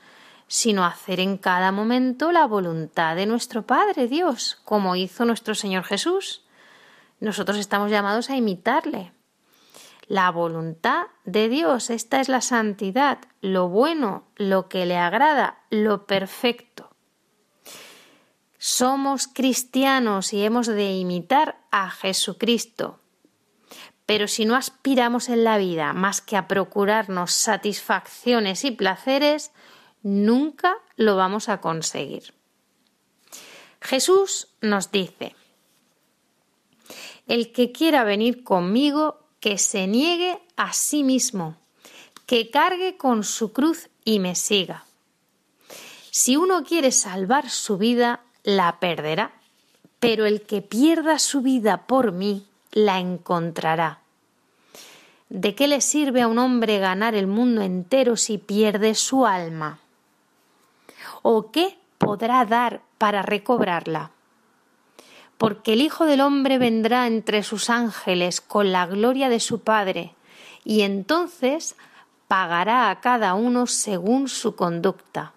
sino 0.48 0.84
hacer 0.84 1.20
en 1.20 1.38
cada 1.38 1.70
momento 1.70 2.32
la 2.32 2.44
voluntad 2.48 3.14
de 3.14 3.26
nuestro 3.26 3.62
Padre 3.62 4.08
Dios, 4.08 4.60
como 4.64 4.96
hizo 4.96 5.24
nuestro 5.24 5.54
Señor 5.54 5.84
Jesús. 5.84 6.42
Nosotros 7.20 7.58
estamos 7.58 7.92
llamados 7.92 8.30
a 8.30 8.36
imitarle. 8.36 9.12
La 10.08 10.32
voluntad 10.32 11.04
de 11.24 11.48
Dios, 11.48 11.88
esta 11.90 12.20
es 12.20 12.28
la 12.28 12.40
santidad, 12.40 13.18
lo 13.40 13.68
bueno, 13.68 14.24
lo 14.34 14.68
que 14.68 14.86
le 14.86 14.96
agrada, 14.96 15.62
lo 15.70 16.04
perfecto. 16.04 16.93
Somos 18.66 19.28
cristianos 19.28 20.32
y 20.32 20.42
hemos 20.42 20.66
de 20.66 20.94
imitar 20.94 21.60
a 21.70 21.90
Jesucristo. 21.90 22.98
Pero 24.06 24.26
si 24.26 24.46
no 24.46 24.56
aspiramos 24.56 25.28
en 25.28 25.44
la 25.44 25.58
vida 25.58 25.92
más 25.92 26.22
que 26.22 26.34
a 26.38 26.48
procurarnos 26.48 27.34
satisfacciones 27.34 28.64
y 28.64 28.70
placeres, 28.70 29.52
nunca 30.02 30.78
lo 30.96 31.14
vamos 31.14 31.50
a 31.50 31.60
conseguir. 31.60 32.32
Jesús 33.82 34.48
nos 34.62 34.90
dice, 34.90 35.36
el 37.26 37.52
que 37.52 37.70
quiera 37.70 38.02
venir 38.02 38.44
conmigo, 38.44 39.28
que 39.40 39.58
se 39.58 39.86
niegue 39.86 40.40
a 40.56 40.72
sí 40.72 41.04
mismo, 41.04 41.58
que 42.24 42.50
cargue 42.50 42.96
con 42.96 43.24
su 43.24 43.52
cruz 43.52 43.90
y 44.06 44.20
me 44.20 44.34
siga. 44.34 44.86
Si 46.10 46.38
uno 46.38 46.64
quiere 46.64 46.92
salvar 46.92 47.50
su 47.50 47.76
vida, 47.76 48.23
la 48.44 48.78
perderá, 48.78 49.32
pero 49.98 50.26
el 50.26 50.42
que 50.42 50.60
pierda 50.62 51.18
su 51.18 51.40
vida 51.40 51.86
por 51.86 52.12
mí 52.12 52.46
la 52.72 53.00
encontrará. 53.00 54.00
¿De 55.30 55.54
qué 55.54 55.66
le 55.66 55.80
sirve 55.80 56.20
a 56.20 56.28
un 56.28 56.38
hombre 56.38 56.78
ganar 56.78 57.14
el 57.14 57.26
mundo 57.26 57.62
entero 57.62 58.16
si 58.16 58.38
pierde 58.38 58.94
su 58.94 59.26
alma? 59.26 59.78
¿O 61.22 61.50
qué 61.50 61.78
podrá 61.96 62.44
dar 62.44 62.82
para 62.98 63.22
recobrarla? 63.22 64.10
Porque 65.38 65.72
el 65.72 65.80
Hijo 65.80 66.04
del 66.04 66.20
Hombre 66.20 66.58
vendrá 66.58 67.06
entre 67.06 67.42
sus 67.42 67.70
ángeles 67.70 68.40
con 68.40 68.70
la 68.72 68.86
gloria 68.86 69.28
de 69.28 69.40
su 69.40 69.60
Padre, 69.60 70.14
y 70.64 70.82
entonces 70.82 71.76
pagará 72.28 72.90
a 72.90 73.00
cada 73.00 73.34
uno 73.34 73.66
según 73.66 74.28
su 74.28 74.54
conducta 74.54 75.33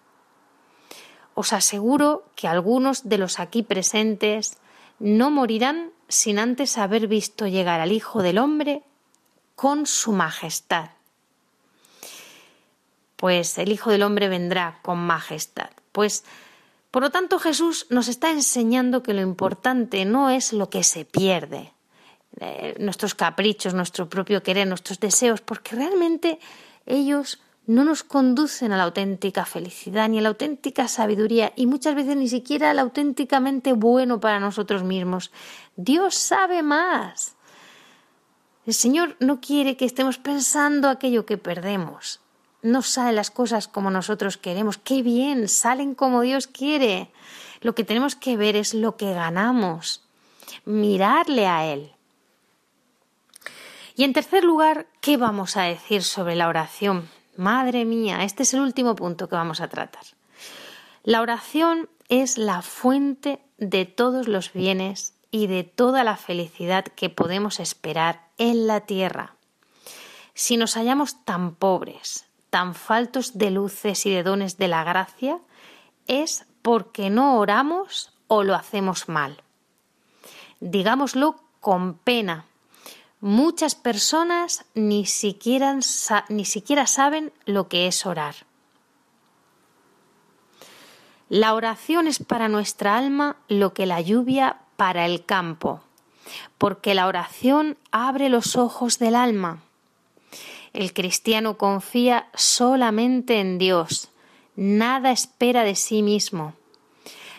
os 1.38 1.54
aseguro 1.54 2.26
que 2.34 2.48
algunos 2.48 3.10
de 3.10 3.20
los 3.20 3.38
aquí 3.40 3.62
presentes 3.62 4.58
no 4.98 5.30
morirán 5.30 5.92
sin 6.10 6.40
antes 6.40 6.80
haber 6.80 7.06
visto 7.06 7.46
llegar 7.46 7.80
al 7.80 7.92
Hijo 7.92 8.24
del 8.24 8.40
Hombre 8.40 8.82
con 9.54 9.86
su 9.86 10.14
majestad. 10.14 10.90
Pues 13.18 13.60
el 13.60 13.72
Hijo 13.72 13.92
del 13.92 14.02
Hombre 14.02 14.30
vendrá 14.30 14.80
con 14.82 14.98
majestad. 14.98 15.70
Pues, 15.92 16.24
por 16.90 17.04
lo 17.04 17.12
tanto, 17.12 17.38
Jesús 17.38 17.86
nos 17.92 18.08
está 18.08 18.32
enseñando 18.32 19.04
que 19.04 19.14
lo 19.14 19.22
importante 19.22 20.06
no 20.06 20.32
es 20.32 20.54
lo 20.54 20.72
que 20.72 20.84
se 20.84 21.06
pierde, 21.06 21.72
eh, 22.40 22.74
nuestros 22.80 23.14
caprichos, 23.14 23.76
nuestro 23.76 24.10
propio 24.10 24.42
querer, 24.42 24.68
nuestros 24.68 25.00
deseos, 25.00 25.42
porque 25.42 25.76
realmente 25.76 26.40
ellos 26.88 27.40
no 27.68 27.84
nos 27.84 28.04
conducen 28.04 28.72
a 28.72 28.78
la 28.78 28.84
auténtica 28.84 29.46
felicidad 29.46 30.08
ni 30.08 30.20
a 30.20 30.22
la 30.22 30.30
auténtica 30.30 30.88
sabiduría 30.88 31.52
y 31.58 31.68
muchas 31.68 31.96
veces 31.96 32.16
ni 32.16 32.30
siquiera 32.30 32.72
al 32.72 32.80
auténticamente 32.80 33.74
bueno 33.74 34.22
para 34.22 34.40
nosotros 34.40 34.84
mismos. 34.84 35.32
Dios 35.76 36.16
sabe 36.16 36.64
más. 36.64 37.36
El 38.66 38.74
Señor 38.74 39.18
no 39.20 39.42
quiere 39.42 39.76
que 39.76 39.84
estemos 39.84 40.18
pensando 40.18 40.90
aquello 40.90 41.26
que 41.26 41.38
perdemos. 41.38 42.22
No 42.62 42.82
salen 42.82 43.18
las 43.18 43.32
cosas 43.32 43.68
como 43.68 43.92
nosotros 43.92 44.38
queremos. 44.38 44.78
Qué 44.78 45.04
bien, 45.04 45.50
salen 45.50 45.94
como 45.94 46.22
Dios 46.22 46.48
quiere. 46.48 47.12
Lo 47.60 47.76
que 47.76 47.84
tenemos 47.84 48.16
que 48.16 48.38
ver 48.38 48.56
es 48.56 48.74
lo 48.74 48.96
que 48.96 49.14
ganamos. 49.14 50.06
Mirarle 50.64 51.48
a 51.48 51.66
Él. 51.66 51.92
Y 53.96 54.06
en 54.06 54.14
tercer 54.14 54.46
lugar, 54.46 54.88
¿qué 55.02 55.18
vamos 55.18 55.58
a 55.58 55.64
decir 55.64 56.04
sobre 56.04 56.36
la 56.36 56.48
oración? 56.48 57.10
Madre 57.38 57.86
mía, 57.86 58.24
este 58.24 58.44
es 58.44 58.54
el 58.56 58.62
último 58.62 58.96
punto 58.96 59.30
que 59.30 59.36
vamos 59.36 59.62
a 59.62 59.68
tratar. 59.68 60.04
La 61.04 61.22
oración 61.22 61.88
es 62.10 62.40
la 62.40 62.64
fuente 62.64 63.40
de 63.60 63.86
todos 63.86 64.28
los 64.28 64.52
bienes 64.54 65.14
y 65.30 65.46
de 65.46 65.64
toda 65.64 66.04
la 66.04 66.18
felicidad 66.18 66.84
que 66.84 67.12
podemos 67.12 67.60
esperar 67.60 68.28
en 68.40 68.66
la 68.66 68.82
tierra. 68.82 69.36
Si 70.34 70.58
nos 70.58 70.74
hallamos 70.76 71.24
tan 71.26 71.54
pobres, 71.54 72.26
tan 72.50 72.74
faltos 72.74 73.38
de 73.38 73.52
luces 73.52 74.08
y 74.08 74.10
de 74.10 74.24
dones 74.24 74.58
de 74.58 74.68
la 74.68 74.84
gracia, 74.84 75.40
es 76.08 76.48
porque 76.64 77.12
no 77.12 77.38
oramos 77.38 78.14
o 78.28 78.44
lo 78.44 78.56
hacemos 78.56 79.10
mal. 79.10 79.44
Digámoslo 80.60 81.36
con 81.60 82.00
pena, 82.00 82.46
Muchas 83.20 83.74
personas 83.74 84.66
ni 84.76 85.06
siquiera, 85.06 85.80
ni 86.30 86.46
siquiera 86.46 86.86
saben 86.86 87.34
lo 87.46 87.68
que 87.68 87.88
es 87.88 88.06
orar. 88.06 88.36
La 91.30 91.56
oración 91.56 92.08
es 92.08 92.20
para 92.20 92.48
nuestra 92.48 92.96
alma 92.96 93.36
lo 93.48 93.74
que 93.74 93.86
la 93.86 94.00
lluvia 94.02 94.60
para 94.78 95.06
el 95.06 95.26
campo, 95.26 95.82
porque 96.58 96.94
la 96.94 97.08
oración 97.08 97.78
abre 97.92 98.30
los 98.30 98.56
ojos 98.56 99.00
del 99.00 99.16
alma. 99.16 99.62
El 100.74 100.94
cristiano 100.94 101.58
confía 101.58 102.30
solamente 102.36 103.40
en 103.40 103.58
Dios, 103.58 104.10
nada 104.56 105.12
espera 105.12 105.64
de 105.64 105.76
sí 105.76 106.04
mismo. 106.04 106.54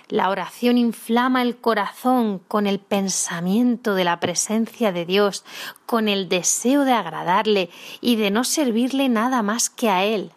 La 0.09 0.31
oración 0.31 0.79
inflama 0.79 1.43
el 1.43 1.59
corazón 1.59 2.39
con 2.39 2.67
el 2.67 2.79
pensamiento 2.81 3.95
de 3.95 4.05
la 4.05 4.21
presencia 4.21 4.91
de 4.91 5.05
Dios, 5.05 5.45
con 5.85 6.09
el 6.09 6.31
deseo 6.31 6.85
de 6.85 6.93
agradarle 6.93 7.69
y 8.01 8.17
de 8.17 8.31
no 8.31 8.45
servirle 8.45 9.11
nada 9.11 9.43
más 9.43 9.69
que 9.69 9.91
a 9.91 10.05
Él. 10.05 10.33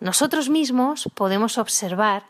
Nosotros 0.00 0.48
mismos 0.48 1.10
podemos 1.14 1.58
observar 1.58 2.24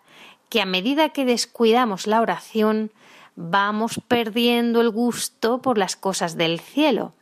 que 0.48 0.60
a 0.60 0.66
medida 0.66 1.10
que 1.10 1.24
descuidamos 1.24 2.06
la 2.06 2.20
oración, 2.20 2.90
vamos 3.36 4.00
perdiendo 4.08 4.80
el 4.80 4.90
gusto 4.90 5.62
por 5.62 5.78
las 5.78 5.94
cosas 5.94 6.36
del 6.36 6.58
cielo. 6.58 7.12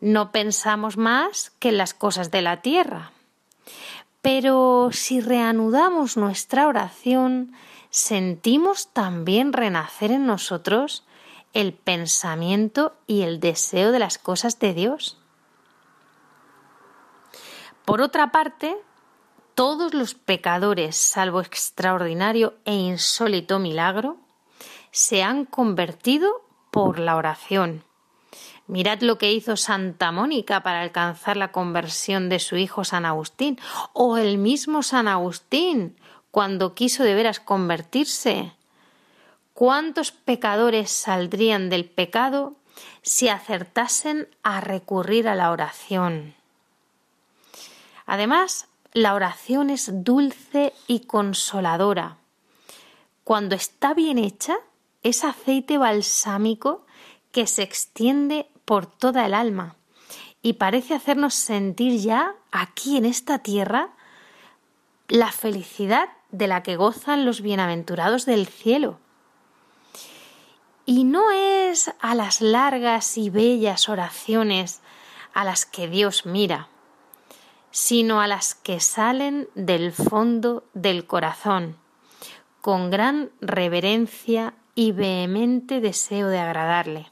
No 0.00 0.30
pensamos 0.30 0.96
más 0.96 1.50
que 1.58 1.70
en 1.70 1.78
las 1.78 1.94
cosas 1.94 2.30
de 2.30 2.42
la 2.42 2.62
tierra. 2.62 3.12
Pero 4.22 4.90
si 4.92 5.20
reanudamos 5.20 6.16
nuestra 6.16 6.66
oración, 6.66 7.52
sentimos 7.98 8.92
también 8.92 9.52
renacer 9.52 10.12
en 10.12 10.24
nosotros 10.24 11.04
el 11.52 11.72
pensamiento 11.72 12.96
y 13.08 13.22
el 13.22 13.40
deseo 13.40 13.90
de 13.90 13.98
las 13.98 14.18
cosas 14.18 14.60
de 14.60 14.72
Dios. 14.72 15.18
Por 17.84 18.00
otra 18.00 18.30
parte, 18.30 18.76
todos 19.56 19.94
los 19.94 20.14
pecadores, 20.14 20.96
salvo 20.96 21.40
extraordinario 21.40 22.54
e 22.64 22.74
insólito 22.74 23.58
milagro, 23.58 24.18
se 24.92 25.24
han 25.24 25.44
convertido 25.44 26.30
por 26.70 27.00
la 27.00 27.16
oración. 27.16 27.82
Mirad 28.68 29.00
lo 29.00 29.18
que 29.18 29.32
hizo 29.32 29.56
Santa 29.56 30.12
Mónica 30.12 30.62
para 30.62 30.82
alcanzar 30.82 31.36
la 31.36 31.50
conversión 31.50 32.28
de 32.28 32.38
su 32.38 32.56
hijo 32.56 32.84
San 32.84 33.06
Agustín, 33.06 33.58
o 33.92 34.18
el 34.18 34.38
mismo 34.38 34.84
San 34.84 35.08
Agustín, 35.08 35.96
cuando 36.30 36.74
quiso 36.74 37.04
de 37.04 37.14
veras 37.14 37.40
convertirse? 37.40 38.52
¿Cuántos 39.54 40.12
pecadores 40.12 40.90
saldrían 40.90 41.68
del 41.70 41.84
pecado 41.84 42.54
si 43.02 43.28
acertasen 43.28 44.28
a 44.42 44.60
recurrir 44.60 45.28
a 45.28 45.34
la 45.34 45.50
oración? 45.50 46.34
Además, 48.06 48.68
la 48.92 49.14
oración 49.14 49.70
es 49.70 49.90
dulce 50.04 50.72
y 50.86 51.00
consoladora. 51.00 52.18
Cuando 53.24 53.54
está 53.54 53.94
bien 53.94 54.18
hecha, 54.18 54.56
es 55.02 55.24
aceite 55.24 55.76
balsámico 55.76 56.86
que 57.32 57.46
se 57.46 57.62
extiende 57.62 58.46
por 58.64 58.86
toda 58.86 59.26
el 59.26 59.34
alma 59.34 59.76
y 60.42 60.54
parece 60.54 60.94
hacernos 60.94 61.34
sentir 61.34 62.00
ya 62.00 62.34
aquí 62.50 62.96
en 62.96 63.04
esta 63.04 63.40
tierra 63.40 63.90
la 65.08 65.32
felicidad 65.32 66.08
de 66.30 66.46
la 66.46 66.62
que 66.62 66.76
gozan 66.76 67.24
los 67.24 67.40
bienaventurados 67.40 68.26
del 68.26 68.46
cielo. 68.46 68.98
Y 70.84 71.04
no 71.04 71.30
es 71.30 71.92
a 72.00 72.14
las 72.14 72.40
largas 72.40 73.18
y 73.18 73.30
bellas 73.30 73.88
oraciones 73.88 74.80
a 75.34 75.44
las 75.44 75.66
que 75.66 75.88
Dios 75.88 76.26
mira, 76.26 76.68
sino 77.70 78.20
a 78.20 78.26
las 78.26 78.54
que 78.54 78.80
salen 78.80 79.48
del 79.54 79.92
fondo 79.92 80.64
del 80.74 81.06
corazón, 81.06 81.76
con 82.60 82.90
gran 82.90 83.30
reverencia 83.40 84.54
y 84.74 84.92
vehemente 84.92 85.80
deseo 85.80 86.28
de 86.28 86.38
agradarle. 86.38 87.10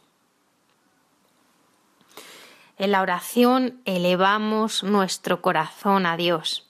En 2.79 2.91
la 2.91 3.01
oración 3.01 3.81
elevamos 3.85 4.83
nuestro 4.83 5.41
corazón 5.41 6.05
a 6.05 6.17
Dios. 6.17 6.69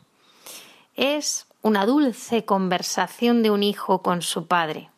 Es 0.95 1.46
una 1.67 1.85
dulce 1.85 2.45
conversación 2.45 3.43
de 3.43 3.51
un 3.51 3.65
hijo 3.65 4.01
con 4.01 4.23
su 4.23 4.47
padre. 4.47 4.89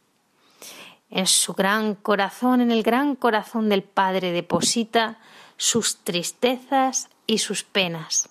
En 1.08 1.26
su 1.26 1.54
gran 1.54 1.94
corazón, 1.94 2.60
en 2.60 2.70
el 2.70 2.82
gran 2.82 3.16
corazón 3.16 3.70
del 3.70 3.82
Padre, 3.82 4.32
deposita 4.32 5.18
sus 5.56 5.96
tristezas 6.04 7.08
y 7.26 7.38
sus 7.38 7.64
penas. 7.64 8.28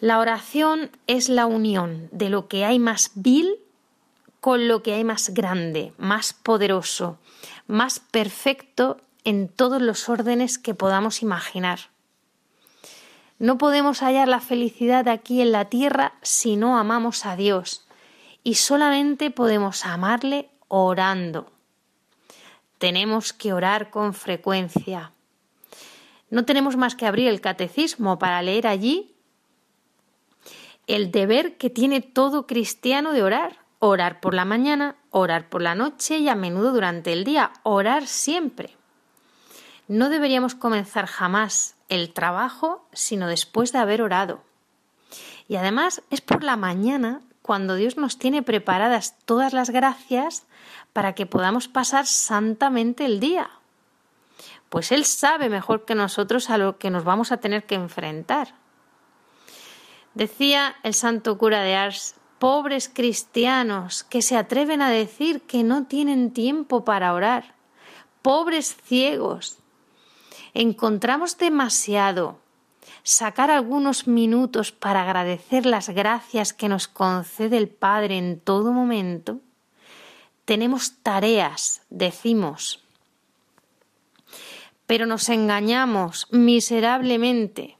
La 0.00 0.18
oración 0.18 0.90
es 1.06 1.28
la 1.28 1.44
unión 1.44 2.08
de 2.10 2.30
lo 2.30 2.48
que 2.48 2.64
hay 2.64 2.78
más 2.78 3.10
vil 3.14 3.58
con 4.40 4.66
lo 4.66 4.82
que 4.82 4.94
hay 4.94 5.04
más 5.04 5.34
grande, 5.34 5.92
más 5.98 6.32
poderoso, 6.32 7.18
más 7.66 8.00
perfecto 8.00 8.96
en 9.24 9.48
todos 9.48 9.82
los 9.82 10.08
órdenes 10.08 10.56
que 10.56 10.72
podamos 10.72 11.20
imaginar. 11.20 11.90
No 13.38 13.58
podemos 13.58 14.00
hallar 14.00 14.28
la 14.28 14.40
felicidad 14.40 15.08
aquí 15.08 15.42
en 15.42 15.52
la 15.52 15.66
tierra 15.66 16.14
si 16.22 16.56
no 16.56 16.78
amamos 16.78 17.26
a 17.26 17.36
Dios, 17.36 17.86
y 18.42 18.54
solamente 18.54 19.30
podemos 19.30 19.84
amarle 19.84 20.48
orando. 20.68 21.50
Tenemos 22.78 23.32
que 23.32 23.52
orar 23.52 23.90
con 23.90 24.14
frecuencia. 24.14 25.12
No 26.30 26.44
tenemos 26.44 26.76
más 26.76 26.94
que 26.94 27.06
abrir 27.06 27.28
el 27.28 27.40
catecismo 27.40 28.18
para 28.18 28.42
leer 28.42 28.66
allí 28.66 29.16
el 30.86 31.10
deber 31.10 31.56
que 31.56 31.70
tiene 31.70 32.00
todo 32.00 32.46
cristiano 32.46 33.12
de 33.12 33.22
orar. 33.22 33.58
Orar 33.78 34.20
por 34.20 34.34
la 34.34 34.44
mañana, 34.44 34.96
orar 35.10 35.48
por 35.48 35.60
la 35.60 35.74
noche 35.74 36.18
y 36.18 36.28
a 36.28 36.34
menudo 36.34 36.72
durante 36.72 37.12
el 37.12 37.24
día. 37.24 37.52
Orar 37.62 38.06
siempre. 38.06 38.74
No 39.88 40.08
deberíamos 40.08 40.54
comenzar 40.54 41.06
jamás 41.06 41.75
el 41.88 42.12
trabajo 42.12 42.86
sino 42.92 43.26
después 43.28 43.72
de 43.72 43.78
haber 43.78 44.02
orado. 44.02 44.42
Y 45.48 45.56
además 45.56 46.02
es 46.10 46.20
por 46.20 46.42
la 46.42 46.56
mañana 46.56 47.20
cuando 47.42 47.76
Dios 47.76 47.96
nos 47.96 48.18
tiene 48.18 48.42
preparadas 48.42 49.14
todas 49.24 49.52
las 49.52 49.70
gracias 49.70 50.44
para 50.92 51.14
que 51.14 51.26
podamos 51.26 51.68
pasar 51.68 52.06
santamente 52.06 53.04
el 53.04 53.20
día. 53.20 53.50
Pues 54.68 54.90
Él 54.90 55.04
sabe 55.04 55.48
mejor 55.48 55.84
que 55.84 55.94
nosotros 55.94 56.50
a 56.50 56.58
lo 56.58 56.78
que 56.78 56.90
nos 56.90 57.04
vamos 57.04 57.30
a 57.30 57.36
tener 57.36 57.64
que 57.64 57.76
enfrentar. 57.76 58.54
Decía 60.14 60.74
el 60.82 60.94
santo 60.94 61.38
cura 61.38 61.62
de 61.62 61.76
Ars, 61.76 62.16
pobres 62.38 62.90
cristianos 62.92 64.02
que 64.02 64.22
se 64.22 64.36
atreven 64.36 64.82
a 64.82 64.90
decir 64.90 65.42
que 65.42 65.62
no 65.62 65.84
tienen 65.84 66.32
tiempo 66.32 66.84
para 66.84 67.12
orar, 67.12 67.54
pobres 68.22 68.76
ciegos. 68.82 69.58
Encontramos 70.58 71.36
demasiado 71.36 72.38
sacar 73.02 73.50
algunos 73.50 74.06
minutos 74.06 74.72
para 74.72 75.02
agradecer 75.02 75.66
las 75.66 75.90
gracias 75.90 76.52
que 76.52 76.68
nos 76.68 76.88
concede 76.88 77.58
el 77.58 77.68
Padre 77.68 78.16
en 78.16 78.40
todo 78.40 78.72
momento 78.72 79.40
tenemos 80.46 81.02
tareas, 81.02 81.82
decimos, 81.90 82.80
pero 84.86 85.04
nos 85.04 85.28
engañamos 85.28 86.28
miserablemente. 86.30 87.76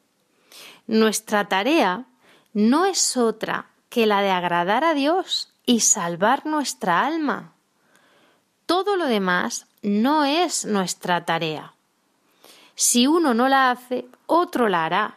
Nuestra 0.88 1.48
tarea 1.48 2.06
no 2.52 2.84
es 2.84 3.16
otra 3.16 3.70
que 3.88 4.06
la 4.06 4.20
de 4.20 4.30
agradar 4.30 4.82
a 4.82 4.94
Dios 4.94 5.54
y 5.64 5.80
salvar 5.80 6.44
nuestra 6.44 7.06
alma. 7.06 7.52
Todo 8.66 8.96
lo 8.96 9.06
demás 9.06 9.68
no 9.82 10.24
es 10.24 10.64
nuestra 10.64 11.24
tarea. 11.24 11.75
Si 12.76 13.06
uno 13.06 13.32
no 13.32 13.48
la 13.48 13.70
hace, 13.70 14.06
otro 14.26 14.68
la 14.68 14.84
hará. 14.84 15.16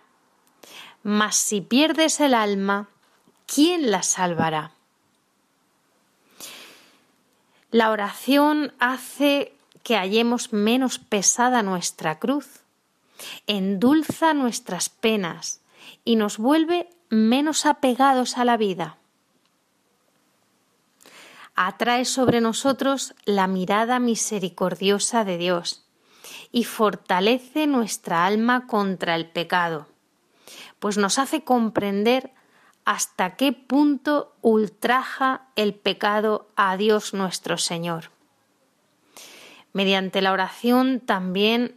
Mas 1.03 1.35
si 1.35 1.59
pierdes 1.59 2.21
el 2.21 2.33
alma, 2.33 2.87
¿quién 3.45 3.91
la 3.91 4.01
salvará? 4.01 4.71
La 7.69 7.91
oración 7.91 8.73
hace 8.79 9.53
que 9.83 9.97
hallemos 9.97 10.53
menos 10.53 10.99
pesada 10.99 11.61
nuestra 11.61 12.17
cruz, 12.17 12.63
endulza 13.45 14.33
nuestras 14.33 14.87
penas 14.87 15.59
y 16.05 16.15
nos 16.15 16.37
vuelve 16.37 16.89
menos 17.09 17.65
apegados 17.65 18.37
a 18.37 18.45
la 18.45 18.55
vida. 18.55 18.97
Atrae 21.55 22.05
sobre 22.05 22.39
nosotros 22.39 23.13
la 23.25 23.47
mirada 23.47 23.99
misericordiosa 23.99 25.25
de 25.25 25.37
Dios 25.37 25.88
y 26.51 26.63
fortalece 26.63 27.67
nuestra 27.67 28.25
alma 28.25 28.67
contra 28.67 29.15
el 29.15 29.27
pecado, 29.27 29.87
pues 30.79 30.97
nos 30.97 31.19
hace 31.19 31.43
comprender 31.43 32.31
hasta 32.85 33.35
qué 33.35 33.53
punto 33.53 34.35
ultraja 34.41 35.43
el 35.55 35.75
pecado 35.75 36.49
a 36.55 36.75
Dios 36.75 37.13
nuestro 37.13 37.57
Señor. 37.57 38.11
Mediante 39.73 40.21
la 40.21 40.31
oración 40.31 40.99
también 40.99 41.75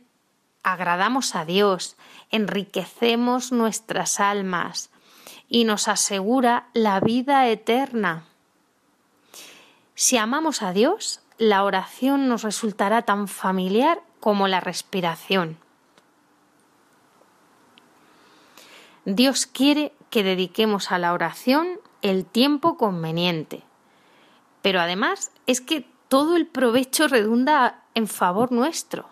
agradamos 0.63 1.35
a 1.35 1.45
Dios, 1.45 1.97
enriquecemos 2.31 3.53
nuestras 3.53 4.21
almas 4.21 4.91
y 5.49 5.65
nos 5.65 5.89
asegura 5.89 6.69
la 6.73 7.01
vida 7.01 7.47
eterna. 7.49 8.25
Si 9.95 10.17
amamos 10.17 10.63
a 10.63 10.73
Dios, 10.73 11.21
la 11.37 11.65
oración 11.65 12.29
nos 12.29 12.43
resultará 12.43 13.03
tan 13.03 13.29
familiar 13.29 14.03
como 14.23 14.47
la 14.47 14.61
respiración. 14.61 15.59
Dios 19.05 19.47
quiere 19.47 19.93
que 20.11 20.23
dediquemos 20.23 20.93
a 20.93 20.99
la 20.99 21.13
oración 21.13 21.81
el 22.03 22.25
tiempo 22.25 22.77
conveniente. 22.77 23.65
Pero 24.63 24.81
además 24.81 25.33
es 25.49 25.61
que 25.61 25.89
todo 26.07 26.37
el 26.37 26.47
provecho 26.47 27.09
redunda 27.09 27.83
en 27.97 28.07
favor 28.07 28.53
nuestro. 28.53 29.09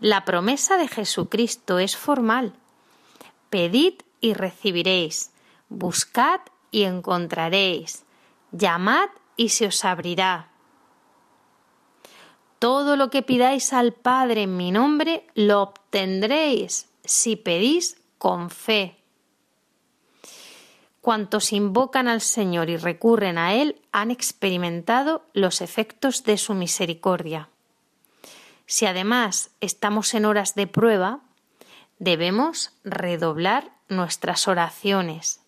La 0.00 0.24
promesa 0.24 0.76
de 0.76 0.88
Jesucristo 0.88 1.78
es 1.78 1.96
formal. 1.96 2.52
Pedid 3.48 3.94
y 4.20 4.34
recibiréis, 4.34 5.30
buscad 5.68 6.40
y 6.72 6.82
encontraréis, 6.82 8.04
llamad 8.50 9.08
y 9.36 9.50
se 9.50 9.68
os 9.68 9.84
abrirá. 9.84 10.48
Todo 12.64 12.96
lo 12.96 13.10
que 13.10 13.20
pidáis 13.20 13.74
al 13.74 13.92
Padre 13.92 14.44
en 14.44 14.56
mi 14.56 14.72
nombre 14.72 15.26
lo 15.34 15.60
obtendréis 15.60 16.88
si 17.04 17.36
pedís 17.36 18.00
con 18.16 18.48
fe. 18.48 18.96
Cuantos 21.02 21.52
invocan 21.52 22.08
al 22.08 22.22
Señor 22.22 22.70
y 22.70 22.78
recurren 22.78 23.36
a 23.36 23.52
Él 23.52 23.82
han 23.92 24.10
experimentado 24.10 25.26
los 25.34 25.60
efectos 25.60 26.24
de 26.24 26.38
su 26.38 26.54
misericordia. 26.54 27.50
Si 28.64 28.86
además 28.86 29.50
estamos 29.60 30.14
en 30.14 30.24
horas 30.24 30.54
de 30.54 30.66
prueba, 30.66 31.20
debemos 31.98 32.72
redoblar 32.82 33.72
nuestras 33.90 34.48
oraciones. 34.48 35.42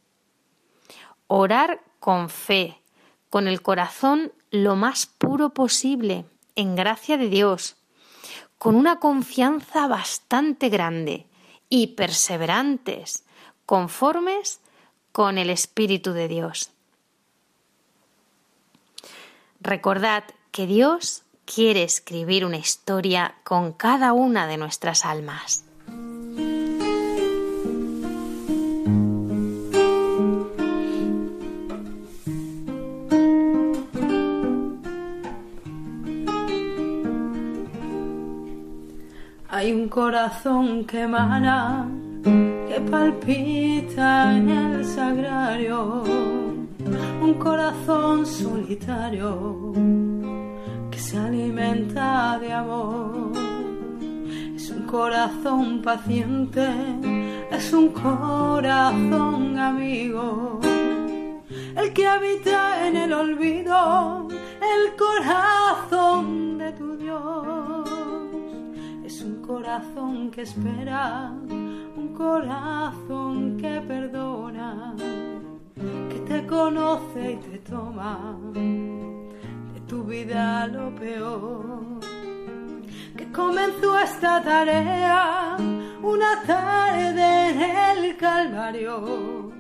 Orar 1.28 1.80
con 1.98 2.28
fe, 2.28 2.78
con 3.30 3.48
el 3.48 3.62
corazón 3.62 4.34
lo 4.50 4.76
más 4.76 5.06
puro 5.06 5.54
posible, 5.54 6.26
en 6.56 6.74
gracia 6.74 7.16
de 7.16 7.28
Dios, 7.28 7.76
con 8.58 8.74
una 8.74 8.98
confianza 8.98 9.86
bastante 9.86 10.68
grande 10.68 11.26
y 11.68 11.88
perseverantes, 11.88 13.24
conformes 13.66 14.60
con 15.12 15.38
el 15.38 15.50
Espíritu 15.50 16.12
de 16.12 16.28
Dios. 16.28 16.70
Recordad 19.60 20.24
que 20.50 20.66
Dios 20.66 21.22
quiere 21.44 21.82
escribir 21.82 22.44
una 22.44 22.56
historia 22.56 23.34
con 23.44 23.72
cada 23.72 24.12
una 24.12 24.46
de 24.46 24.56
nuestras 24.56 25.04
almas. 25.04 25.65
Corazón 39.88 40.84
que 40.84 41.00
emana, 41.02 41.88
que 42.22 42.80
palpita 42.88 44.36
en 44.36 44.48
el 44.50 44.84
sagrario, 44.84 46.04
un 47.20 47.34
corazón 47.34 48.26
solitario 48.26 49.72
que 50.90 50.98
se 50.98 51.18
alimenta 51.18 52.38
de 52.38 52.52
amor. 52.52 53.32
Es 54.54 54.70
un 54.70 54.82
corazón 54.86 55.82
paciente, 55.82 56.68
es 57.50 57.72
un 57.72 57.88
corazón 57.88 59.58
amigo, 59.58 60.60
el 61.76 61.92
que 61.92 62.06
habita 62.06 62.86
en 62.86 62.96
el 62.96 63.12
olvido, 63.12 64.28
el 64.74 64.96
corazón 64.96 66.58
de 66.58 66.70
tu 66.72 66.96
Dios. 66.98 67.85
Un 69.26 69.42
corazón 69.42 70.30
que 70.30 70.42
espera, 70.42 71.32
un 71.96 72.14
corazón 72.16 73.56
que 73.56 73.80
perdona, 73.80 74.94
que 76.10 76.18
te 76.28 76.46
conoce 76.46 77.32
y 77.32 77.36
te 77.36 77.58
toma 77.58 78.38
de 78.52 79.80
tu 79.88 80.04
vida 80.04 80.68
lo 80.68 80.94
peor. 80.94 81.98
Que 83.16 83.32
comenzó 83.32 83.98
esta 83.98 84.40
tarea 84.44 85.56
una 86.02 86.42
tarde 86.46 87.50
en 87.50 88.04
el 88.04 88.16
Calvario 88.16 89.52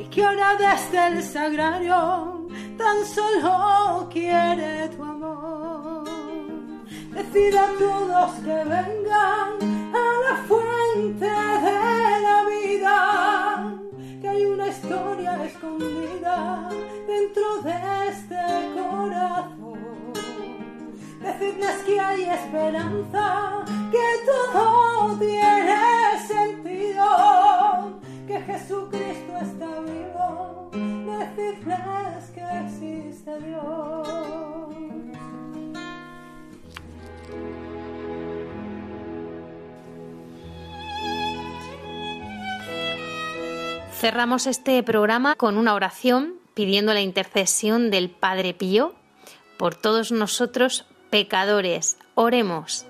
y 0.00 0.04
que 0.04 0.24
ahora 0.24 0.56
desde 0.58 1.06
el 1.06 1.22
sagrario 1.22 2.48
tan 2.76 3.04
solo 3.06 4.08
quiere 4.10 4.88
tu 4.88 5.02
amor. 5.04 5.15
Decida 7.16 7.64
a 7.64 7.78
todos 7.78 8.30
que 8.44 8.58
vengan 8.74 9.50
a 9.94 10.06
la 10.26 10.36
fuente 10.46 11.24
de 11.24 12.20
la 12.26 12.44
vida, 12.44 13.80
que 14.20 14.28
hay 14.28 14.44
una 14.44 14.68
historia 14.68 15.42
escondida 15.42 16.68
dentro 17.06 17.62
de 17.62 17.74
este 18.10 18.42
corazón. 18.74 20.12
Decidles 21.22 21.76
que 21.86 21.98
hay 21.98 22.24
esperanza, 22.24 23.64
que 23.90 24.08
todo 24.30 25.16
tiene 25.18 25.78
sentido, 26.28 27.98
que 28.26 28.40
Jesucristo 28.42 29.32
está 29.40 29.80
vivo. 29.80 30.70
Decidles 30.74 32.30
que 32.34 32.44
existe 32.66 33.40
Dios. 33.40 34.45
Cerramos 43.98 44.46
este 44.46 44.82
programa 44.82 45.36
con 45.36 45.56
una 45.56 45.72
oración 45.72 46.34
pidiendo 46.52 46.92
la 46.92 47.00
intercesión 47.00 47.90
del 47.90 48.10
Padre 48.10 48.52
Pío 48.52 48.94
por 49.56 49.74
todos 49.74 50.12
nosotros 50.12 50.84
pecadores. 51.08 51.96
Oremos. 52.14 52.84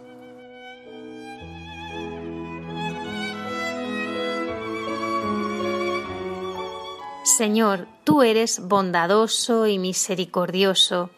Señor, 7.23 7.87
tú 8.03 8.23
eres 8.23 8.59
bondadoso 8.67 9.69
y 9.69 9.79
misericordioso, 9.79 11.11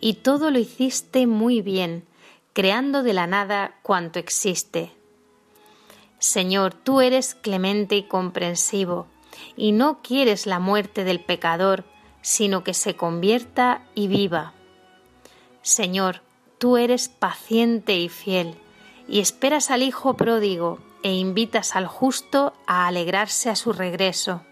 y 0.00 0.14
todo 0.14 0.50
lo 0.50 0.58
hiciste 0.58 1.28
muy 1.28 1.62
bien, 1.62 2.04
creando 2.52 3.04
de 3.04 3.12
la 3.12 3.28
nada 3.28 3.78
cuanto 3.82 4.18
existe. 4.18 4.90
Señor, 6.18 6.74
tú 6.74 7.00
eres 7.00 7.36
clemente 7.36 7.94
y 7.94 8.02
comprensivo, 8.08 9.06
y 9.56 9.72
no 9.72 10.00
quieres 10.02 10.46
la 10.46 10.58
muerte 10.58 11.04
del 11.04 11.20
pecador, 11.20 11.84
sino 12.22 12.64
que 12.64 12.74
se 12.74 12.96
convierta 12.96 13.82
y 13.94 14.08
viva. 14.08 14.52
Señor, 15.62 16.22
tú 16.58 16.76
eres 16.76 17.08
paciente 17.08 17.96
y 17.98 18.08
fiel, 18.08 18.54
y 19.08 19.20
esperas 19.20 19.70
al 19.70 19.82
Hijo 19.82 20.14
pródigo 20.14 20.78
e 21.02 21.12
invitas 21.12 21.76
al 21.76 21.86
justo 21.86 22.52
a 22.66 22.86
alegrarse 22.86 23.50
a 23.50 23.56
su 23.56 23.72
regreso. 23.72 24.42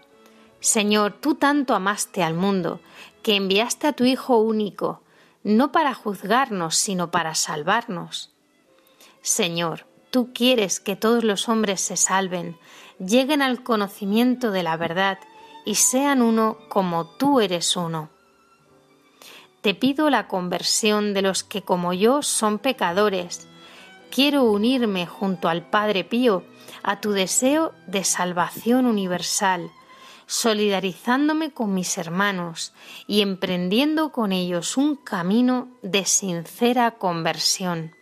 Señor, 0.59 1.13
tú 1.19 1.35
tanto 1.35 1.75
amaste 1.75 2.23
al 2.23 2.33
mundo, 2.33 2.79
que 3.23 3.35
enviaste 3.35 3.87
a 3.87 3.93
tu 3.93 4.05
Hijo 4.05 4.37
único, 4.37 5.01
no 5.43 5.71
para 5.71 5.93
juzgarnos, 5.93 6.75
sino 6.75 7.11
para 7.11 7.35
salvarnos. 7.35 8.33
Señor, 9.21 9.85
tú 10.11 10.31
quieres 10.33 10.79
que 10.79 10.95
todos 10.95 11.23
los 11.23 11.49
hombres 11.49 11.81
se 11.81 11.97
salven, 11.97 12.57
lleguen 12.99 13.41
al 13.41 13.63
conocimiento 13.63 14.51
de 14.51 14.63
la 14.63 14.77
verdad 14.77 15.19
y 15.65 15.75
sean 15.75 16.21
uno 16.21 16.57
como 16.69 17.05
tú 17.05 17.41
eres 17.41 17.75
uno. 17.75 18.09
Te 19.61 19.73
pido 19.73 20.09
la 20.09 20.27
conversión 20.27 21.13
de 21.13 21.23
los 21.23 21.43
que 21.43 21.63
como 21.63 21.91
yo 21.93 22.21
son 22.21 22.59
pecadores. 22.59 23.47
Quiero 24.11 24.43
unirme 24.43 25.07
junto 25.07 25.49
al 25.49 25.67
Padre 25.67 26.03
Pío 26.03 26.43
a 26.83 27.01
tu 27.01 27.11
deseo 27.11 27.73
de 27.87 28.03
salvación 28.03 28.85
universal, 28.85 29.71
solidarizándome 30.27 31.51
con 31.51 31.73
mis 31.73 31.97
hermanos 31.97 32.73
y 33.07 33.21
emprendiendo 33.21 34.11
con 34.11 34.31
ellos 34.31 34.77
un 34.77 34.95
camino 34.95 35.67
de 35.81 36.05
sincera 36.05 36.91
conversión. 36.91 37.95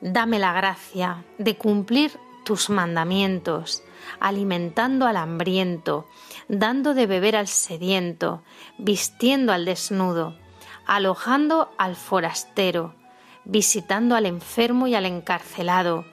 Dame 0.00 0.38
la 0.38 0.54
gracia 0.54 1.24
de 1.36 1.56
cumplir 1.56 2.18
tus 2.44 2.70
mandamientos, 2.70 3.82
alimentando 4.20 5.06
al 5.06 5.16
hambriento, 5.16 6.06
dando 6.48 6.94
de 6.94 7.06
beber 7.06 7.36
al 7.36 7.48
sediento, 7.48 8.42
vistiendo 8.78 9.52
al 9.52 9.64
desnudo, 9.64 10.36
alojando 10.86 11.70
al 11.78 11.96
forastero, 11.96 12.94
visitando 13.44 14.14
al 14.14 14.26
enfermo 14.26 14.86
y 14.86 14.94
al 14.94 15.06
encarcelado, 15.06 16.04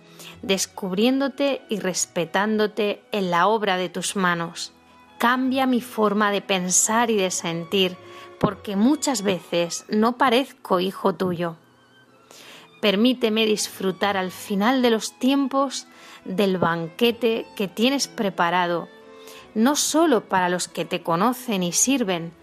descubriéndote 0.42 1.62
y 1.70 1.80
respetándote 1.80 3.04
en 3.12 3.32
la 3.32 3.48
obra 3.48 3.78
de 3.78 3.90
tus 3.90 4.16
manos. 4.16 4.74
Cambia 5.18 5.66
mi 5.66 5.82
forma 5.82 6.32
de 6.32 6.42
pensar 6.42 7.10
y 7.10 7.16
de 7.16 7.32
sentir, 7.32 7.98
porque 8.40 8.76
muchas 8.76 9.22
veces 9.22 9.86
no 9.90 10.18
parezco 10.18 10.80
hijo 10.80 11.16
tuyo. 11.16 11.56
Permíteme 12.82 13.46
disfrutar 13.46 14.18
al 14.18 14.32
final 14.32 14.82
de 14.82 14.92
los 14.92 15.18
tiempos 15.18 15.88
del 16.26 16.58
banquete 16.58 17.46
que 17.56 17.68
tienes 17.68 18.08
preparado, 18.08 18.90
no 19.54 19.76
solo 19.76 20.26
para 20.26 20.50
los 20.50 20.68
que 20.68 20.84
te 20.84 21.02
conocen 21.02 21.64
y 21.64 21.72
sirven, 21.72 22.34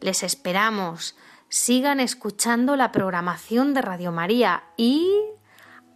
Les 0.00 0.22
esperamos. 0.22 1.16
Sigan 1.48 2.00
escuchando 2.00 2.76
la 2.76 2.92
programación 2.92 3.74
de 3.74 3.82
Radio 3.82 4.12
María 4.12 4.64
y 4.76 5.08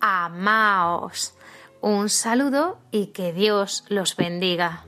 amaos. 0.01 1.35
Un 1.81 2.09
saludo 2.09 2.79
y 2.91 3.09
que 3.09 3.33
Dios 3.33 3.85
los 3.89 4.17
bendiga. 4.17 4.88